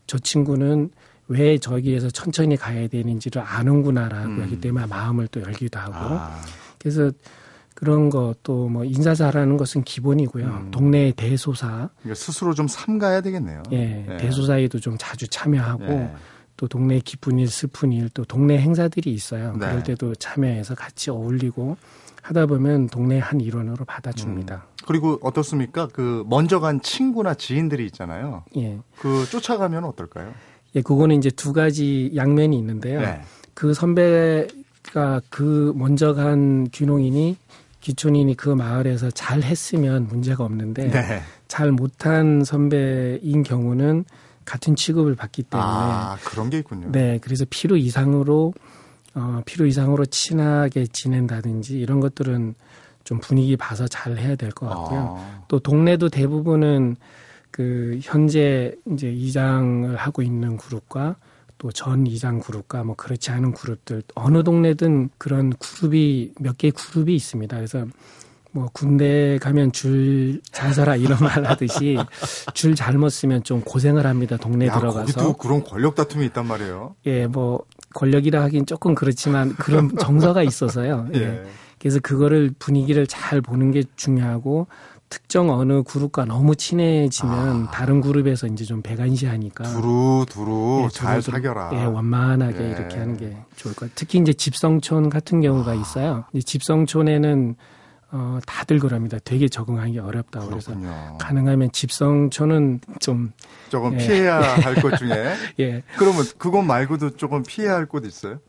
저 0.10 0.18
친구는 0.18 0.90
왜 1.28 1.60
저기에서 1.60 2.10
천천히 2.10 2.58
가야 2.58 2.88
되는지를 2.88 3.44
아는구나라고 3.44 4.28
음. 4.28 4.42
하기 4.42 4.60
때문에 4.60 4.88
마음을 4.88 5.28
또 5.28 5.40
열기도 5.42 5.78
하고 5.78 5.94
아. 5.94 6.42
그래서 6.80 7.12
그런 7.80 8.10
거 8.10 8.34
또 8.44 8.68
뭐 8.70 8.84
인사 8.84 9.16
잘하는 9.16 9.56
것은 9.58 9.84
기본이고요. 9.84 10.46
음. 10.46 10.72
동네 10.72 11.14
대소사 11.16 11.90
그러니까 12.02 12.16
스스로 12.16 12.54
좀 12.54 12.68
삼가야 12.68 13.22
되겠네요. 13.22 13.64
예 13.72 14.06
네. 14.08 14.18
대소사에도 14.18 14.80
좀 14.80 14.96
자주 15.00 15.28
참여하고 15.30 15.86
네. 15.86 16.14
또 16.58 16.68
동네 16.68 17.00
기쁜 17.00 17.40
일 17.40 17.48
슬픈 17.48 17.94
일 17.94 18.10
또 18.14 18.26
동네 18.26 18.58
행사들이 18.58 19.12
있어요. 19.14 19.54
네. 19.54 19.60
그럴 19.68 19.84
때도 19.84 20.16
참여해서 20.16 20.76
같이 20.76 21.10
어울리고 21.10 21.78
하다 22.22 22.48
보면 22.48 22.88
동네 22.88 23.18
한 23.18 23.40
일원으로 23.40 23.86
받아줍니다. 23.86 24.66
그리고 24.86 25.18
어떻습니까? 25.22 25.88
그 25.94 26.26
먼저 26.28 26.60
간 26.60 26.82
친구나 26.82 27.34
지인들이 27.34 27.86
있잖아요. 27.86 28.44
예. 28.58 28.78
그 29.00 29.26
쫓아가면 29.30 29.86
어떨까요? 29.86 30.34
예, 30.76 30.82
그거는 30.82 31.16
이제 31.18 31.30
두 31.30 31.54
가지 31.54 32.12
양면이 32.16 32.58
있는데요. 32.58 33.00
네. 33.00 33.22
그 33.54 33.74
선배가 33.74 35.22
그 35.30 35.72
먼저 35.76 36.14
간 36.14 36.68
귀농인이 36.72 37.38
기촌인이 37.82 38.36
그 38.36 38.50
마을에서 38.50 39.10
잘 39.12 39.42
했으면 39.42 40.08
문제가 40.08 40.44
없는데 40.44 40.90
네. 40.90 41.22
잘 41.48 41.72
못한 41.72 42.44
선배인 42.44 43.44
경우는 43.44 44.06
같은 44.46 44.76
취급을 44.76 45.16
받기 45.16 45.44
때문에 45.44 45.70
아, 45.70 46.18
그런 46.24 46.50
게 46.50 46.58
있군요. 46.60 46.92
네, 46.92 47.20
그래서 47.22 47.46
필요 47.50 47.78
이상으로 47.78 48.54
어, 49.16 49.42
필요 49.46 49.66
이상으로 49.66 50.06
친하게 50.06 50.88
지낸다든지 50.88 51.80
이런 51.80 52.00
것들은 52.00 52.56
좀 53.04 53.20
분위기 53.20 53.56
봐서 53.58 53.88
잘 53.88 54.18
해야 54.18 54.36
될 54.36 54.52
것 54.52 54.68
같고요. 54.68 55.16
아, 55.18 55.44
또 55.48 55.60
동네도 55.60 56.10
대부분은 56.10 56.96
그 57.52 58.00
현재 58.02 58.76
이제 58.92 59.10
이장을 59.12 59.96
하고 59.96 60.22
있는 60.22 60.58
그룹과 60.58 61.16
또 61.60 61.72
전 61.72 62.08
이장 62.08 62.40
그룹과 62.40 62.84
뭐 62.84 62.96
그렇지 62.96 63.30
않은 63.32 63.52
그룹들 63.54 64.02
어느 64.16 64.44
동네든 64.44 65.10
그런 65.18 65.54
그룹이 65.60 66.34
몇 66.40 66.58
개의 66.58 66.72
그룹이 66.72 67.14
있습니다. 67.16 67.56
그래서 67.56 67.86
뭐 68.52 68.68
군대 68.74 69.38
가면 69.40 69.72
줄 69.74 70.42
잘 70.52 70.74
서라 70.74 70.96
이런 70.96 71.20
말 71.20 71.46
하듯이 71.46 71.98
줄 72.54 72.76
잘못 72.76 73.10
쓰면 73.10 73.44
좀 73.44 73.62
고생을 73.62 74.06
합니다. 74.08 74.38
동네 74.38 74.68
야, 74.68 74.80
들어가서 74.80 75.14
거기도 75.14 75.34
그런 75.34 75.64
권력 75.64 75.96
다툼이 75.96 76.26
있단 76.28 76.48
말이에요. 76.48 76.96
예, 77.06 77.28
뭐 77.28 77.64
권력이라 77.94 78.42
하긴 78.44 78.66
조금 78.66 78.96
그렇지만 78.96 79.54
그런 79.56 79.96
정서가 79.98 80.42
있어서요. 80.44 81.08
예. 81.16 81.20
예. 81.20 81.44
그래서 81.78 82.00
그거를 82.02 82.52
분위기를 82.58 83.06
잘 83.08 83.42
보는 83.42 83.72
게 83.72 83.84
중요하고 83.96 84.68
특정 85.10 85.50
어느 85.50 85.82
그룹과 85.84 86.26
너무 86.26 86.56
친해지면 86.56 87.66
아. 87.68 87.72
다른 87.72 88.00
그룹에서 88.02 88.46
이제 88.48 88.64
좀 88.64 88.82
배관시하니까 88.84 89.64
두루 89.64 90.26
두루 90.30 90.82
예, 90.86 90.90
잘 90.90 91.20
두루두루, 91.22 91.36
사겨라. 91.36 91.72
예, 91.74 91.84
원만하게 91.86 92.64
예. 92.64 92.70
이렇게 92.72 92.98
하는 92.98 93.18
게 93.18 93.36
좋을 93.56 93.74
것 93.74 93.82
같아요. 93.82 93.92
특히 93.96 94.20
이제 94.20 94.34
집성촌 94.34 95.10
같은 95.10 95.42
경우가 95.42 95.74
있어요. 95.74 96.26
이 96.34 96.44
집성촌에는 96.44 97.56
어, 98.12 98.40
다들 98.46 98.80
그럽니다. 98.80 99.18
되게 99.24 99.48
적응하기 99.48 100.00
어렵다고 100.00 100.48
그래서. 100.50 100.74
가능하면 101.20 101.72
집성촌은 101.72 102.82
좀 103.00 103.32
조금 103.70 103.94
예. 103.94 103.98
피해야 103.98 104.40
할 104.42 104.76
것 104.76 104.96
중에 104.98 105.34
예. 105.60 105.84
그러면 105.98 106.24
그것 106.38 106.62
말고도 106.64 107.18
조금 107.18 107.44
피해야 107.44 107.74
할 107.76 107.86
곳 107.88 108.06
있어요? 108.06 108.40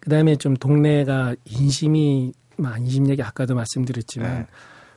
그다음에 0.00 0.36
좀 0.36 0.56
동네가 0.56 1.36
인심이 1.44 2.32
막 2.56 2.78
인심 2.78 3.08
얘기 3.08 3.22
아까도 3.22 3.54
말씀드렸지만 3.54 4.38
네. 4.40 4.46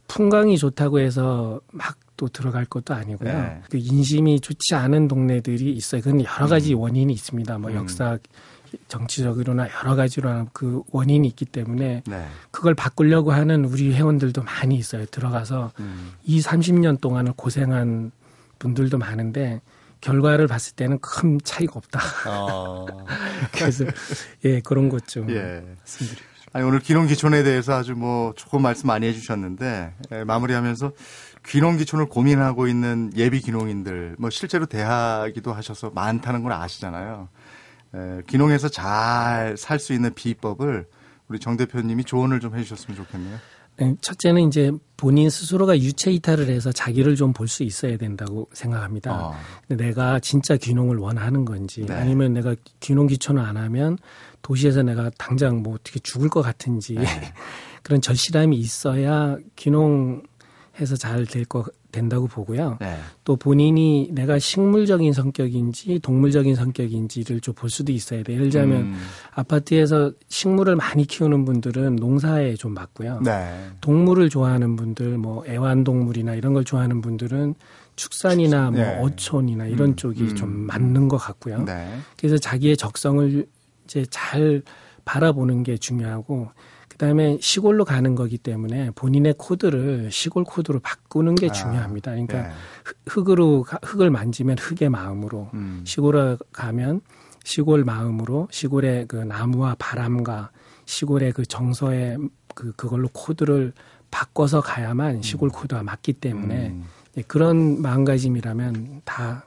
풍광이 0.08 0.58
좋다고 0.58 1.00
해서 1.00 1.62
막 1.72 1.98
또 2.18 2.28
들어갈 2.28 2.66
것도 2.66 2.94
아니고요. 2.94 3.34
네. 3.34 3.62
그 3.70 3.78
인심이 3.78 4.40
좋지 4.40 4.76
않은 4.76 5.08
동네들이 5.08 5.72
있어요. 5.74 6.02
그건 6.02 6.24
여러 6.24 6.48
가지 6.48 6.74
원인이 6.74 7.12
있습니다. 7.12 7.58
뭐 7.58 7.72
음. 7.72 7.76
역사 7.76 8.18
정치적으로나 8.88 9.68
여러 9.80 9.96
가지로 9.96 10.48
그 10.54 10.82
원인이 10.92 11.28
있기 11.30 11.46
때문에 11.46 12.04
네. 12.06 12.28
그걸 12.52 12.74
바꾸려고 12.74 13.32
하는 13.32 13.66
우리 13.66 13.94
회원들도 13.94 14.44
많이 14.44 14.76
있어요. 14.76 15.06
들어가서 15.06 15.72
음. 15.80 16.14
이 16.24 16.42
30년 16.42 17.02
동안을 17.02 17.34
고생한 17.36 18.12
분들도 18.60 18.98
많은데 18.98 19.62
결과를 20.02 20.48
봤을 20.48 20.76
때는 20.76 21.00
큰 21.00 21.40
차이가 21.44 21.74
없다. 21.76 22.00
어, 22.30 22.86
그래서 23.54 23.86
예 24.44 24.60
그런 24.62 24.88
것 24.90 25.08
좀 25.08 25.30
예. 25.32 25.64
말씀드리고 25.80 26.35
아니, 26.56 26.64
오늘 26.64 26.80
귀농귀촌에 26.80 27.44
대해서 27.44 27.74
아주 27.74 27.96
뭐 27.96 28.32
좋은 28.34 28.62
말씀 28.62 28.88
많이 28.88 29.06
해주셨는데 29.08 29.94
예, 30.14 30.24
마무리하면서 30.24 30.94
귀농귀촌을 31.46 32.06
고민하고 32.06 32.70
있는 32.70 33.12
예비 33.18 33.42
귀농인들 33.42 34.16
뭐 34.18 34.30
실제로 34.30 34.66
대하기도 34.66 35.52
하셔서 35.52 35.92
많다는 35.94 36.44
걸 36.44 36.54
아시잖아요. 36.54 37.28
예, 37.96 38.22
귀농에서 38.28 38.70
잘 38.70 39.56
살 39.58 39.80
수 39.80 39.92
있는 39.92 40.14
비법을 40.14 40.86
우리 41.28 41.40
정 41.40 41.58
대표님이 41.58 42.06
조언을 42.06 42.40
좀 42.40 42.56
해주셨으면 42.58 42.96
좋겠네요. 42.96 43.38
네, 43.78 43.94
첫째는 44.02 44.48
이제 44.48 44.72
본인 44.96 45.30
스스로가 45.30 45.78
유체 45.80 46.12
이탈을 46.12 46.48
해서 46.48 46.72
자기를 46.72 47.16
좀 47.16 47.34
볼 47.34 47.48
수 47.48 47.64
있어야 47.64 47.98
된다고 47.98 48.48
생각합니다. 48.54 49.14
어, 49.14 49.36
근데 49.68 49.88
내가 49.88 50.20
진짜 50.20 50.56
귀농을 50.56 50.98
원하는 50.98 51.44
건지 51.44 51.86
네. 51.86 51.94
아니면 51.94 52.34
내가 52.34 52.56
귀농 52.80 53.08
귀촌을 53.08 53.42
안 53.44 53.58
하면 53.58 53.98
도시에서 54.42 54.84
내가 54.84 55.12
당장 55.18 55.62
뭐 55.62 55.76
어떻게 55.76 56.00
죽을 56.00 56.30
것 56.30 56.42
같은지 56.42 56.94
네. 56.96 57.04
그런 57.84 58.00
절실함이 58.02 58.56
있어야 58.58 59.38
귀농해서 59.58 60.96
잘될거 60.98 61.66
된다고 61.96 62.28
보고요. 62.28 62.78
네. 62.80 62.98
또 63.24 63.36
본인이 63.36 64.10
내가 64.12 64.38
식물적인 64.38 65.14
성격인지 65.14 66.00
동물적인 66.00 66.54
성격인지를 66.56 67.40
좀 67.42 67.56
볼 67.56 67.70
수도 67.70 67.92
있어야 67.94 68.22
돼. 68.22 68.34
예를 68.34 68.46
들자면 68.50 68.82
음, 68.82 68.96
아파트에서 69.34 70.12
식물을 70.28 70.76
많이 70.76 71.06
키우는 71.06 71.46
분들은 71.46 71.96
농사에 71.96 72.56
좀 72.56 72.74
맞고요. 72.74 73.22
네. 73.24 73.70
동물을 73.82 74.30
좋아하는 74.30 74.76
분들, 74.76 75.18
뭐 75.18 75.44
애완동물이나 75.48 76.36
이런 76.36 76.54
걸 76.54 76.66
좋아하는 76.66 77.02
분들은 77.02 77.56
축산이나 77.96 78.72
뭐 78.72 78.82
네. 78.82 79.00
어촌이나 79.00 79.68
이런 79.68 79.92
음, 79.92 79.96
쪽이 79.96 80.22
음, 80.22 80.36
좀 80.36 80.50
음. 80.50 80.68
맞는 80.68 81.08
것 81.08 81.18
같고요. 81.18 81.64
네. 81.64 81.88
그래서 82.18 82.38
자기의 82.38 82.76
적성을 82.76 83.48
이제 83.86 84.06
잘 84.10 84.62
바라보는 85.06 85.64
게 85.64 85.78
중요하고 85.78 86.50
그다음에 86.98 87.38
시골로 87.42 87.84
가는 87.84 88.16
거기 88.16 88.38
때문에 88.38 88.92
본인의 88.96 89.36
코드를 89.38 90.10
시골 90.12 90.46
코드로 90.46 90.80
바꾸는 90.80 91.36
게 91.36 91.50
아, 91.50 91.52
중요합니다. 91.52 92.12
그러니까 92.12 92.42
네. 92.44 92.50
흙- 92.86 92.98
흙으로 93.08 93.64
가- 93.64 93.80
흙을 93.84 94.10
만지면 94.10 94.58
흙의 94.58 94.90
마음으로 94.90 95.50
음, 95.54 95.84
시골에 95.86 96.38
가면 96.54 97.02
시골 97.44 97.84
마음으로 97.84 98.48
시골의 98.50 99.08
그 99.08 99.18
나무와 99.18 99.76
바람과 99.78 100.52
시골의 100.86 101.34
그 101.34 101.46
정서의 101.46 102.18
그 102.54 102.72
그걸로 102.78 103.10
코드를 103.12 103.74
바꿔서 104.10 104.62
가야만 104.62 105.22
시골 105.22 105.50
코드가 105.50 105.84
맞기 105.84 106.14
때문에 106.14 106.68
음. 106.70 106.86
예, 107.18 107.22
그런 107.24 107.82
마음가짐이라면 107.82 109.02
다 109.04 109.46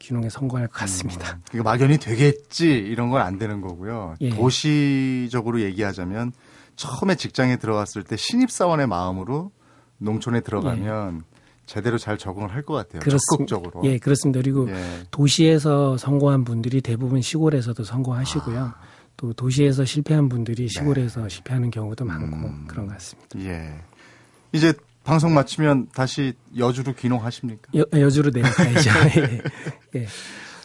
귀농에 0.00 0.28
성공할 0.28 0.66
것 0.66 0.74
같습니다. 0.74 1.34
음, 1.36 1.42
그러니까 1.50 1.70
막연히 1.70 1.98
되겠지 1.98 2.66
이런 2.68 3.10
건 3.10 3.20
안 3.20 3.38
되는 3.38 3.60
거고요. 3.60 4.16
예. 4.22 4.30
도시적으로 4.30 5.60
얘기하자면 5.60 6.32
처음에 6.80 7.14
직장에 7.14 7.56
들어갔을 7.56 8.02
때 8.02 8.16
신입사원의 8.16 8.86
마음으로 8.86 9.52
농촌에 9.98 10.40
들어가면 10.40 11.24
제대로 11.66 11.98
잘 11.98 12.16
적응을 12.16 12.52
할 12.52 12.62
것 12.62 12.72
같아요. 12.74 13.00
그렇습, 13.00 13.20
적극적으로. 13.46 13.82
예, 13.84 13.98
그렇습니다. 13.98 14.40
그리고 14.40 14.68
예. 14.70 14.82
도시에서 15.10 15.98
성공한 15.98 16.42
분들이 16.44 16.80
대부분 16.80 17.20
시골에서도 17.20 17.84
성공하시고요. 17.84 18.58
아. 18.58 18.74
또 19.18 19.34
도시에서 19.34 19.84
실패한 19.84 20.30
분들이 20.30 20.62
네. 20.62 20.68
시골에서 20.68 21.22
네. 21.24 21.28
실패하는 21.28 21.70
경우도 21.70 22.06
많고 22.06 22.48
음. 22.48 22.64
그런 22.66 22.86
것 22.86 22.94
같습니다. 22.94 23.38
예. 23.40 23.74
이제 24.52 24.72
방송 25.04 25.34
마치면 25.34 25.88
다시 25.94 26.32
여주로 26.56 26.94
귀농하십니까? 26.94 27.70
여, 27.76 27.84
여주로 27.92 28.30
내려가야죠. 28.30 28.90
예. 29.96 30.06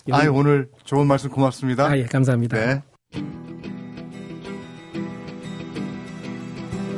예. 0.10 0.14
아, 0.14 0.30
오늘 0.32 0.70
좋은 0.86 1.08
말씀 1.08 1.30
고맙습니다. 1.30 1.88
아, 1.88 1.98
예, 1.98 2.06
감사합니다. 2.06 2.58
네. 2.58 2.84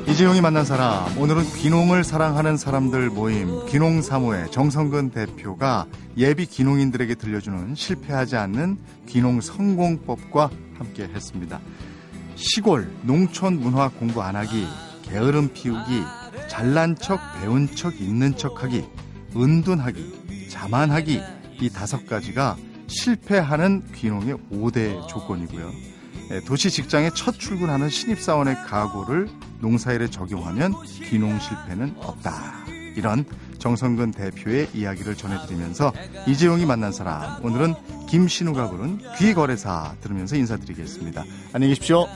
이재용이 0.07 0.39
만난 0.39 0.63
사람 0.63 1.17
오늘은 1.17 1.43
귀농을 1.43 2.05
사랑하는 2.05 2.55
사람들 2.55 3.09
모임 3.09 3.65
귀농사무회 3.65 4.49
정성근 4.51 5.09
대표가 5.09 5.85
예비 6.15 6.45
귀농인들에게 6.45 7.15
들려주는 7.15 7.75
실패하지 7.75 8.37
않는 8.37 8.77
귀농 9.07 9.41
성공법과 9.41 10.49
함께 10.77 11.03
했습니다. 11.03 11.59
시골 12.35 12.89
농촌 13.01 13.59
문화 13.59 13.89
공부 13.89 14.23
안 14.23 14.37
하기 14.37 14.65
게으름 15.03 15.51
피우기 15.51 16.01
잘난 16.47 16.95
척 16.95 17.19
배운 17.41 17.67
척 17.75 17.99
있는 17.99 18.35
척하기 18.37 18.85
은둔하기 19.35 20.47
자만하기 20.49 21.21
이 21.59 21.69
다섯 21.69 22.07
가지가 22.07 22.55
실패하는 22.87 23.83
귀농의 23.93 24.37
5대 24.53 25.05
조건이고요. 25.07 25.96
예, 26.29 26.41
도시 26.41 26.69
직장에 26.69 27.11
첫 27.11 27.39
출근하는 27.39 27.89
신입사원의 27.89 28.55
각오를 28.65 29.29
농사일에 29.61 30.09
적용하면 30.09 30.73
귀농 31.09 31.39
실패는 31.39 31.95
없다. 31.97 32.65
이런 32.95 33.25
정성근 33.59 34.11
대표의 34.11 34.69
이야기를 34.73 35.15
전해드리면서 35.15 35.93
이재용이 36.27 36.65
만난 36.65 36.91
사람 36.91 37.43
오늘은 37.45 37.75
김신우가 38.09 38.69
부른 38.69 38.99
귀거래사 39.17 39.95
들으면서 40.01 40.35
인사드리겠습니다. 40.35 41.23
안녕히 41.53 41.73
계십시오. 41.75 42.07